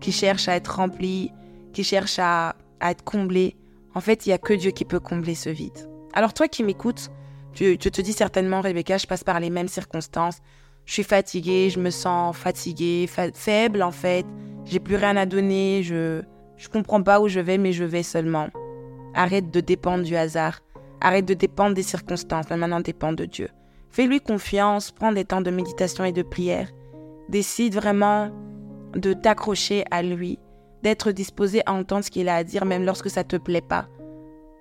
qui 0.00 0.12
cherche 0.12 0.48
à 0.48 0.54
être 0.54 0.76
remplie, 0.76 1.32
qui 1.72 1.84
cherche 1.84 2.18
à, 2.18 2.54
être 2.80 3.04
comblée. 3.04 3.56
En 3.94 4.00
fait, 4.00 4.26
il 4.26 4.30
n'y 4.30 4.32
a 4.32 4.38
que 4.38 4.54
Dieu 4.54 4.70
qui 4.70 4.84
peut 4.84 5.00
combler 5.00 5.34
ce 5.34 5.50
vide. 5.50 5.88
Alors 6.12 6.34
toi 6.34 6.48
qui 6.48 6.62
m'écoutes, 6.62 7.10
tu, 7.54 7.76
te 7.78 8.00
dis 8.00 8.12
certainement, 8.12 8.60
Rebecca, 8.60 8.98
je 8.98 9.06
passe 9.06 9.24
par 9.24 9.40
les 9.40 9.50
mêmes 9.50 9.68
circonstances. 9.68 10.38
Je 10.84 10.92
suis 10.94 11.04
fatiguée, 11.04 11.70
je 11.70 11.78
me 11.78 11.90
sens 11.90 12.36
fatiguée, 12.36 13.08
faible 13.34 13.82
en 13.82 13.92
fait. 13.92 14.26
J'ai 14.64 14.80
plus 14.80 14.96
rien 14.96 15.16
à 15.16 15.26
donner, 15.26 15.82
je 15.82 16.22
je 16.56 16.68
comprends 16.68 17.02
pas 17.02 17.20
où 17.20 17.26
je 17.26 17.40
vais, 17.40 17.58
mais 17.58 17.72
je 17.72 17.82
vais 17.82 18.04
seulement. 18.04 18.48
Arrête 19.14 19.50
de 19.50 19.60
dépendre 19.60 20.04
du 20.04 20.14
hasard. 20.14 20.60
Arrête 21.00 21.24
de 21.24 21.34
dépendre 21.34 21.74
des 21.74 21.82
circonstances, 21.82 22.48
maintenant 22.50 22.78
dépend 22.78 23.12
de 23.12 23.24
Dieu. 23.24 23.48
Fais-lui 23.90 24.20
confiance, 24.20 24.92
prends 24.92 25.10
des 25.10 25.24
temps 25.24 25.40
de 25.40 25.50
méditation 25.50 26.04
et 26.04 26.12
de 26.12 26.22
prière. 26.22 26.70
Décide 27.28 27.74
vraiment 27.74 28.30
de 28.94 29.12
t'accrocher 29.12 29.84
à 29.90 30.02
lui, 30.02 30.38
d'être 30.82 31.10
disposé 31.10 31.62
à 31.66 31.72
entendre 31.72 32.04
ce 32.04 32.10
qu'il 32.10 32.28
a 32.28 32.36
à 32.36 32.44
dire, 32.44 32.64
même 32.64 32.84
lorsque 32.84 33.10
ça 33.10 33.24
te 33.24 33.36
plaît 33.36 33.60
pas. 33.60 33.88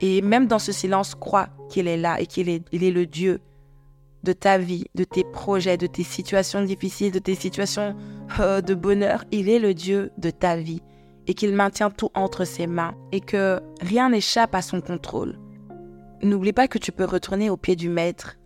Et 0.01 0.21
même 0.21 0.47
dans 0.47 0.59
ce 0.59 0.71
silence, 0.71 1.15
crois 1.15 1.47
qu'il 1.69 1.87
est 1.87 1.97
là 1.97 2.19
et 2.19 2.25
qu'il 2.25 2.49
est, 2.49 2.63
il 2.71 2.83
est 2.83 2.91
le 2.91 3.05
Dieu 3.05 3.39
de 4.23 4.33
ta 4.33 4.57
vie, 4.57 4.85
de 4.95 5.03
tes 5.03 5.23
projets, 5.23 5.77
de 5.77 5.87
tes 5.87 6.03
situations 6.03 6.63
difficiles, 6.63 7.11
de 7.11 7.19
tes 7.19 7.35
situations 7.35 7.95
euh, 8.39 8.61
de 8.61 8.73
bonheur. 8.73 9.23
Il 9.31 9.47
est 9.47 9.59
le 9.59 9.73
Dieu 9.73 10.11
de 10.17 10.29
ta 10.29 10.57
vie 10.57 10.81
et 11.27 11.33
qu'il 11.33 11.53
maintient 11.53 11.91
tout 11.91 12.09
entre 12.15 12.45
ses 12.45 12.67
mains 12.67 12.95
et 13.11 13.21
que 13.21 13.59
rien 13.79 14.09
n'échappe 14.09 14.55
à 14.55 14.61
son 14.61 14.81
contrôle. 14.81 15.39
N'oublie 16.23 16.53
pas 16.53 16.67
que 16.67 16.77
tu 16.77 16.91
peux 16.91 17.05
retourner 17.05 17.49
au 17.49 17.57
pied 17.57 17.75
du 17.75 17.89
maître, 17.89 18.37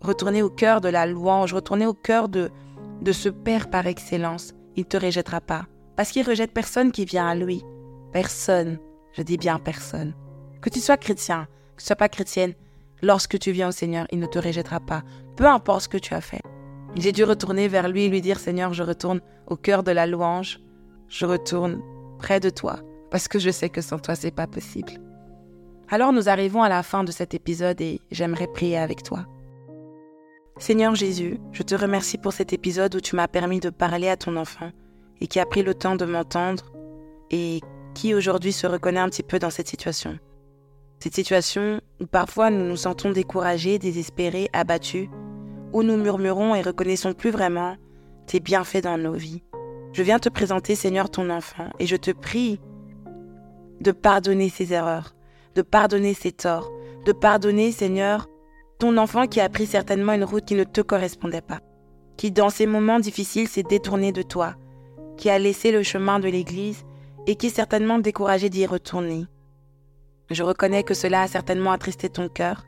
retourner 0.00 0.42
au 0.42 0.50
cœur 0.50 0.80
de 0.80 0.88
la 0.88 1.06
louange, 1.06 1.54
retourner 1.54 1.86
au 1.86 1.94
cœur 1.94 2.28
de, 2.28 2.50
de 3.00 3.12
ce 3.12 3.28
Père 3.28 3.70
par 3.70 3.86
excellence. 3.86 4.54
Il 4.76 4.80
ne 4.80 4.88
te 4.88 4.96
rejettera 4.96 5.40
pas. 5.40 5.66
Parce 5.96 6.10
qu'il 6.12 6.26
rejette 6.26 6.52
personne 6.52 6.92
qui 6.92 7.04
vient 7.04 7.28
à 7.28 7.34
lui. 7.34 7.62
Personne. 8.12 8.78
Je 9.12 9.22
dis 9.22 9.36
bien 9.36 9.58
personne. 9.58 10.14
Que 10.60 10.70
tu 10.70 10.80
sois 10.80 10.96
chrétien, 10.96 11.46
que 11.76 11.82
tu 11.82 11.86
sois 11.86 11.96
pas 11.96 12.08
chrétienne, 12.08 12.54
lorsque 13.02 13.38
tu 13.38 13.52
viens 13.52 13.68
au 13.68 13.72
Seigneur, 13.72 14.06
il 14.10 14.18
ne 14.18 14.26
te 14.26 14.38
rejettera 14.38 14.80
pas. 14.80 15.02
Peu 15.36 15.46
importe 15.46 15.82
ce 15.82 15.88
que 15.88 15.98
tu 15.98 16.14
as 16.14 16.20
fait. 16.20 16.42
J'ai 16.96 17.12
dû 17.12 17.24
retourner 17.24 17.68
vers 17.68 17.88
lui 17.88 18.04
et 18.04 18.08
lui 18.08 18.20
dire, 18.20 18.38
Seigneur, 18.38 18.74
je 18.74 18.82
retourne 18.82 19.20
au 19.46 19.56
cœur 19.56 19.82
de 19.82 19.92
la 19.92 20.06
louange. 20.06 20.60
Je 21.08 21.24
retourne 21.24 21.80
près 22.18 22.40
de 22.40 22.50
toi. 22.50 22.80
Parce 23.10 23.28
que 23.28 23.38
je 23.38 23.50
sais 23.50 23.68
que 23.68 23.80
sans 23.80 23.98
toi, 23.98 24.14
c'est 24.14 24.30
pas 24.30 24.46
possible. 24.46 24.92
Alors 25.88 26.12
nous 26.12 26.28
arrivons 26.28 26.62
à 26.62 26.68
la 26.68 26.84
fin 26.84 27.02
de 27.02 27.10
cet 27.10 27.34
épisode 27.34 27.80
et 27.80 28.00
j'aimerais 28.12 28.46
prier 28.46 28.78
avec 28.78 29.02
toi. 29.02 29.26
Seigneur 30.58 30.94
Jésus, 30.94 31.38
je 31.52 31.64
te 31.64 31.74
remercie 31.74 32.18
pour 32.18 32.32
cet 32.32 32.52
épisode 32.52 32.94
où 32.94 33.00
tu 33.00 33.16
m'as 33.16 33.26
permis 33.26 33.58
de 33.58 33.70
parler 33.70 34.08
à 34.08 34.16
ton 34.16 34.36
enfant 34.36 34.70
et 35.20 35.26
qui 35.26 35.40
a 35.40 35.46
pris 35.46 35.62
le 35.62 35.74
temps 35.74 35.96
de 35.96 36.04
m'entendre 36.04 36.70
et 37.30 37.60
qui 37.94 38.14
aujourd'hui 38.14 38.52
se 38.52 38.68
reconnaît 38.68 39.00
un 39.00 39.08
petit 39.08 39.24
peu 39.24 39.40
dans 39.40 39.50
cette 39.50 39.66
situation. 39.66 40.18
Cette 41.02 41.14
situation 41.14 41.80
où 41.98 42.04
parfois 42.04 42.50
nous 42.50 42.66
nous 42.66 42.76
sentons 42.76 43.10
découragés, 43.10 43.78
désespérés, 43.78 44.50
abattus, 44.52 45.08
où 45.72 45.82
nous 45.82 45.96
murmurons 45.96 46.54
et 46.54 46.60
reconnaissons 46.60 47.14
plus 47.14 47.30
vraiment 47.30 47.76
tes 48.26 48.38
bienfaits 48.38 48.82
dans 48.82 48.98
nos 48.98 49.14
vies. 49.14 49.42
Je 49.94 50.02
viens 50.02 50.18
te 50.18 50.28
présenter, 50.28 50.74
Seigneur, 50.74 51.08
ton 51.08 51.30
enfant, 51.30 51.70
et 51.78 51.86
je 51.86 51.96
te 51.96 52.10
prie 52.10 52.60
de 53.80 53.92
pardonner 53.92 54.50
ses 54.50 54.74
erreurs, 54.74 55.14
de 55.54 55.62
pardonner 55.62 56.12
ses 56.12 56.32
torts, 56.32 56.70
de 57.06 57.12
pardonner, 57.12 57.72
Seigneur, 57.72 58.28
ton 58.78 58.98
enfant 58.98 59.26
qui 59.26 59.40
a 59.40 59.48
pris 59.48 59.66
certainement 59.66 60.12
une 60.12 60.24
route 60.24 60.44
qui 60.44 60.54
ne 60.54 60.64
te 60.64 60.82
correspondait 60.82 61.40
pas, 61.40 61.60
qui 62.18 62.30
dans 62.30 62.50
ces 62.50 62.66
moments 62.66 63.00
difficiles 63.00 63.48
s'est 63.48 63.62
détourné 63.62 64.12
de 64.12 64.22
toi, 64.22 64.54
qui 65.16 65.30
a 65.30 65.38
laissé 65.38 65.72
le 65.72 65.82
chemin 65.82 66.20
de 66.20 66.28
l'Église 66.28 66.84
et 67.26 67.36
qui 67.36 67.46
est 67.46 67.56
certainement 67.56 67.98
découragé 67.98 68.50
d'y 68.50 68.66
retourner. 68.66 69.24
Je 70.30 70.44
reconnais 70.44 70.84
que 70.84 70.94
cela 70.94 71.22
a 71.22 71.28
certainement 71.28 71.72
attristé 71.72 72.08
ton 72.08 72.28
cœur, 72.28 72.64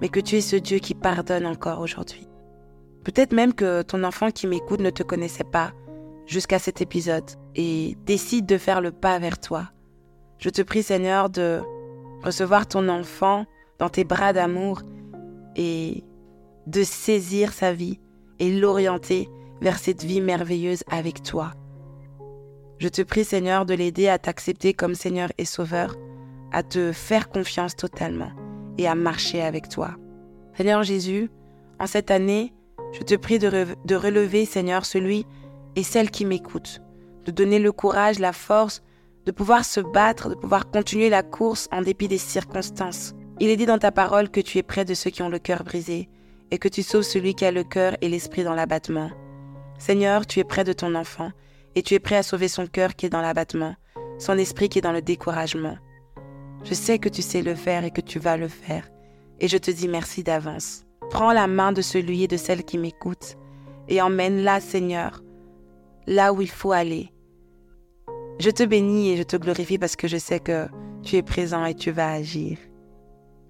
mais 0.00 0.10
que 0.10 0.20
tu 0.20 0.36
es 0.36 0.40
ce 0.42 0.56
Dieu 0.56 0.78
qui 0.78 0.94
pardonne 0.94 1.46
encore 1.46 1.80
aujourd'hui. 1.80 2.28
Peut-être 3.02 3.32
même 3.32 3.54
que 3.54 3.80
ton 3.80 4.04
enfant 4.04 4.30
qui 4.30 4.46
m'écoute 4.46 4.80
ne 4.80 4.90
te 4.90 5.02
connaissait 5.02 5.44
pas 5.44 5.72
jusqu'à 6.26 6.58
cet 6.58 6.82
épisode 6.82 7.30
et 7.54 7.96
décide 8.04 8.44
de 8.44 8.58
faire 8.58 8.82
le 8.82 8.92
pas 8.92 9.18
vers 9.18 9.40
toi. 9.40 9.70
Je 10.38 10.50
te 10.50 10.60
prie 10.60 10.82
Seigneur 10.82 11.30
de 11.30 11.62
recevoir 12.22 12.66
ton 12.66 12.88
enfant 12.90 13.46
dans 13.78 13.88
tes 13.88 14.04
bras 14.04 14.34
d'amour 14.34 14.82
et 15.56 16.04
de 16.66 16.82
saisir 16.82 17.54
sa 17.54 17.72
vie 17.72 17.98
et 18.38 18.52
l'orienter 18.52 19.30
vers 19.62 19.78
cette 19.78 20.04
vie 20.04 20.20
merveilleuse 20.20 20.84
avec 20.90 21.22
toi. 21.22 21.52
Je 22.76 22.88
te 22.88 23.00
prie 23.00 23.24
Seigneur 23.24 23.64
de 23.64 23.72
l'aider 23.72 24.08
à 24.08 24.18
t'accepter 24.18 24.74
comme 24.74 24.94
Seigneur 24.94 25.30
et 25.38 25.46
Sauveur 25.46 25.96
à 26.52 26.62
te 26.62 26.92
faire 26.92 27.28
confiance 27.28 27.76
totalement 27.76 28.30
et 28.78 28.86
à 28.86 28.94
marcher 28.94 29.42
avec 29.42 29.68
toi. 29.68 29.90
Seigneur 30.56 30.82
Jésus, 30.82 31.30
en 31.78 31.86
cette 31.86 32.10
année, 32.10 32.52
je 32.92 33.00
te 33.02 33.14
prie 33.14 33.38
de, 33.38 33.94
relever, 33.94 34.44
Seigneur, 34.44 34.84
celui 34.84 35.26
et 35.76 35.82
celle 35.82 36.10
qui 36.10 36.24
m'écoute, 36.24 36.80
de 37.26 37.30
donner 37.30 37.58
le 37.58 37.72
courage, 37.72 38.18
la 38.18 38.32
force, 38.32 38.82
de 39.26 39.32
pouvoir 39.32 39.64
se 39.64 39.80
battre, 39.80 40.30
de 40.30 40.34
pouvoir 40.34 40.70
continuer 40.70 41.10
la 41.10 41.22
course 41.22 41.68
en 41.70 41.82
dépit 41.82 42.08
des 42.08 42.18
circonstances. 42.18 43.14
Il 43.40 43.50
est 43.50 43.56
dit 43.56 43.66
dans 43.66 43.78
ta 43.78 43.92
parole 43.92 44.30
que 44.30 44.40
tu 44.40 44.58
es 44.58 44.62
près 44.62 44.84
de 44.84 44.94
ceux 44.94 45.10
qui 45.10 45.22
ont 45.22 45.28
le 45.28 45.38
cœur 45.38 45.64
brisé 45.64 46.08
et 46.50 46.58
que 46.58 46.68
tu 46.68 46.82
sauves 46.82 47.02
celui 47.02 47.34
qui 47.34 47.44
a 47.44 47.52
le 47.52 47.62
cœur 47.62 47.96
et 48.00 48.08
l'esprit 48.08 48.42
dans 48.42 48.54
l'abattement. 48.54 49.10
Seigneur, 49.78 50.26
tu 50.26 50.40
es 50.40 50.44
près 50.44 50.64
de 50.64 50.72
ton 50.72 50.94
enfant 50.94 51.30
et 51.74 51.82
tu 51.82 51.94
es 51.94 52.00
prêt 52.00 52.16
à 52.16 52.22
sauver 52.22 52.48
son 52.48 52.66
cœur 52.66 52.96
qui 52.96 53.06
est 53.06 53.10
dans 53.10 53.20
l'abattement, 53.20 53.76
son 54.18 54.38
esprit 54.38 54.68
qui 54.68 54.78
est 54.78 54.82
dans 54.82 54.92
le 54.92 55.02
découragement. 55.02 55.76
Je 56.64 56.74
sais 56.74 56.98
que 56.98 57.08
tu 57.08 57.22
sais 57.22 57.42
le 57.42 57.54
faire 57.54 57.84
et 57.84 57.90
que 57.90 58.00
tu 58.00 58.18
vas 58.18 58.36
le 58.36 58.48
faire. 58.48 58.88
Et 59.40 59.48
je 59.48 59.56
te 59.56 59.70
dis 59.70 59.88
merci 59.88 60.22
d'avance. 60.22 60.84
Prends 61.10 61.32
la 61.32 61.46
main 61.46 61.72
de 61.72 61.82
celui 61.82 62.24
et 62.24 62.28
de 62.28 62.36
celle 62.36 62.64
qui 62.64 62.78
m'écoute 62.78 63.36
et 63.88 64.02
emmène-la, 64.02 64.60
Seigneur, 64.60 65.22
là 66.06 66.32
où 66.32 66.42
il 66.42 66.50
faut 66.50 66.72
aller. 66.72 67.10
Je 68.38 68.50
te 68.50 68.62
bénis 68.62 69.10
et 69.10 69.16
je 69.16 69.22
te 69.22 69.36
glorifie 69.36 69.78
parce 69.78 69.96
que 69.96 70.06
je 70.06 70.18
sais 70.18 70.40
que 70.40 70.66
tu 71.02 71.16
es 71.16 71.22
présent 71.22 71.64
et 71.64 71.74
tu 71.74 71.90
vas 71.90 72.12
agir. 72.12 72.58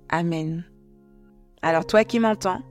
Amen. 0.08 0.64
Alors 1.60 1.86
toi 1.86 2.04
qui 2.04 2.20
m'entends, 2.20 2.62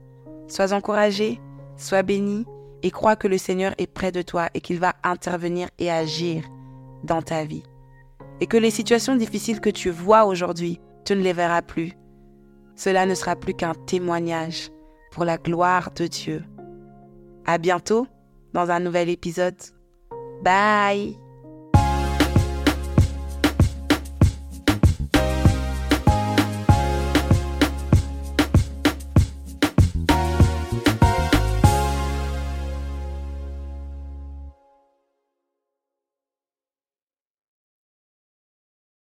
sois 0.48 0.72
encouragé, 0.72 1.40
sois 1.76 2.02
béni 2.02 2.44
et 2.82 2.90
crois 2.90 3.16
que 3.16 3.28
le 3.28 3.38
Seigneur 3.38 3.74
est 3.78 3.86
près 3.86 4.12
de 4.12 4.22
toi 4.22 4.48
et 4.54 4.60
qu'il 4.60 4.78
va 4.78 4.94
intervenir 5.04 5.68
et 5.78 5.90
agir 5.90 6.44
dans 7.04 7.22
ta 7.22 7.44
vie 7.44 7.62
et 8.40 8.46
que 8.46 8.56
les 8.56 8.70
situations 8.70 9.16
difficiles 9.16 9.60
que 9.60 9.70
tu 9.70 9.90
vois 9.90 10.24
aujourd'hui, 10.24 10.80
tu 11.04 11.14
ne 11.14 11.22
les 11.22 11.32
verras 11.32 11.62
plus. 11.62 11.92
Cela 12.76 13.06
ne 13.06 13.14
sera 13.14 13.34
plus 13.34 13.54
qu'un 13.54 13.74
témoignage 13.74 14.70
pour 15.10 15.24
la 15.24 15.36
gloire 15.36 15.90
de 15.96 16.06
Dieu. 16.06 16.44
À 17.46 17.58
bientôt 17.58 18.06
dans 18.52 18.70
un 18.70 18.80
nouvel 18.80 19.08
épisode. 19.08 19.56
Bye! 20.42 21.27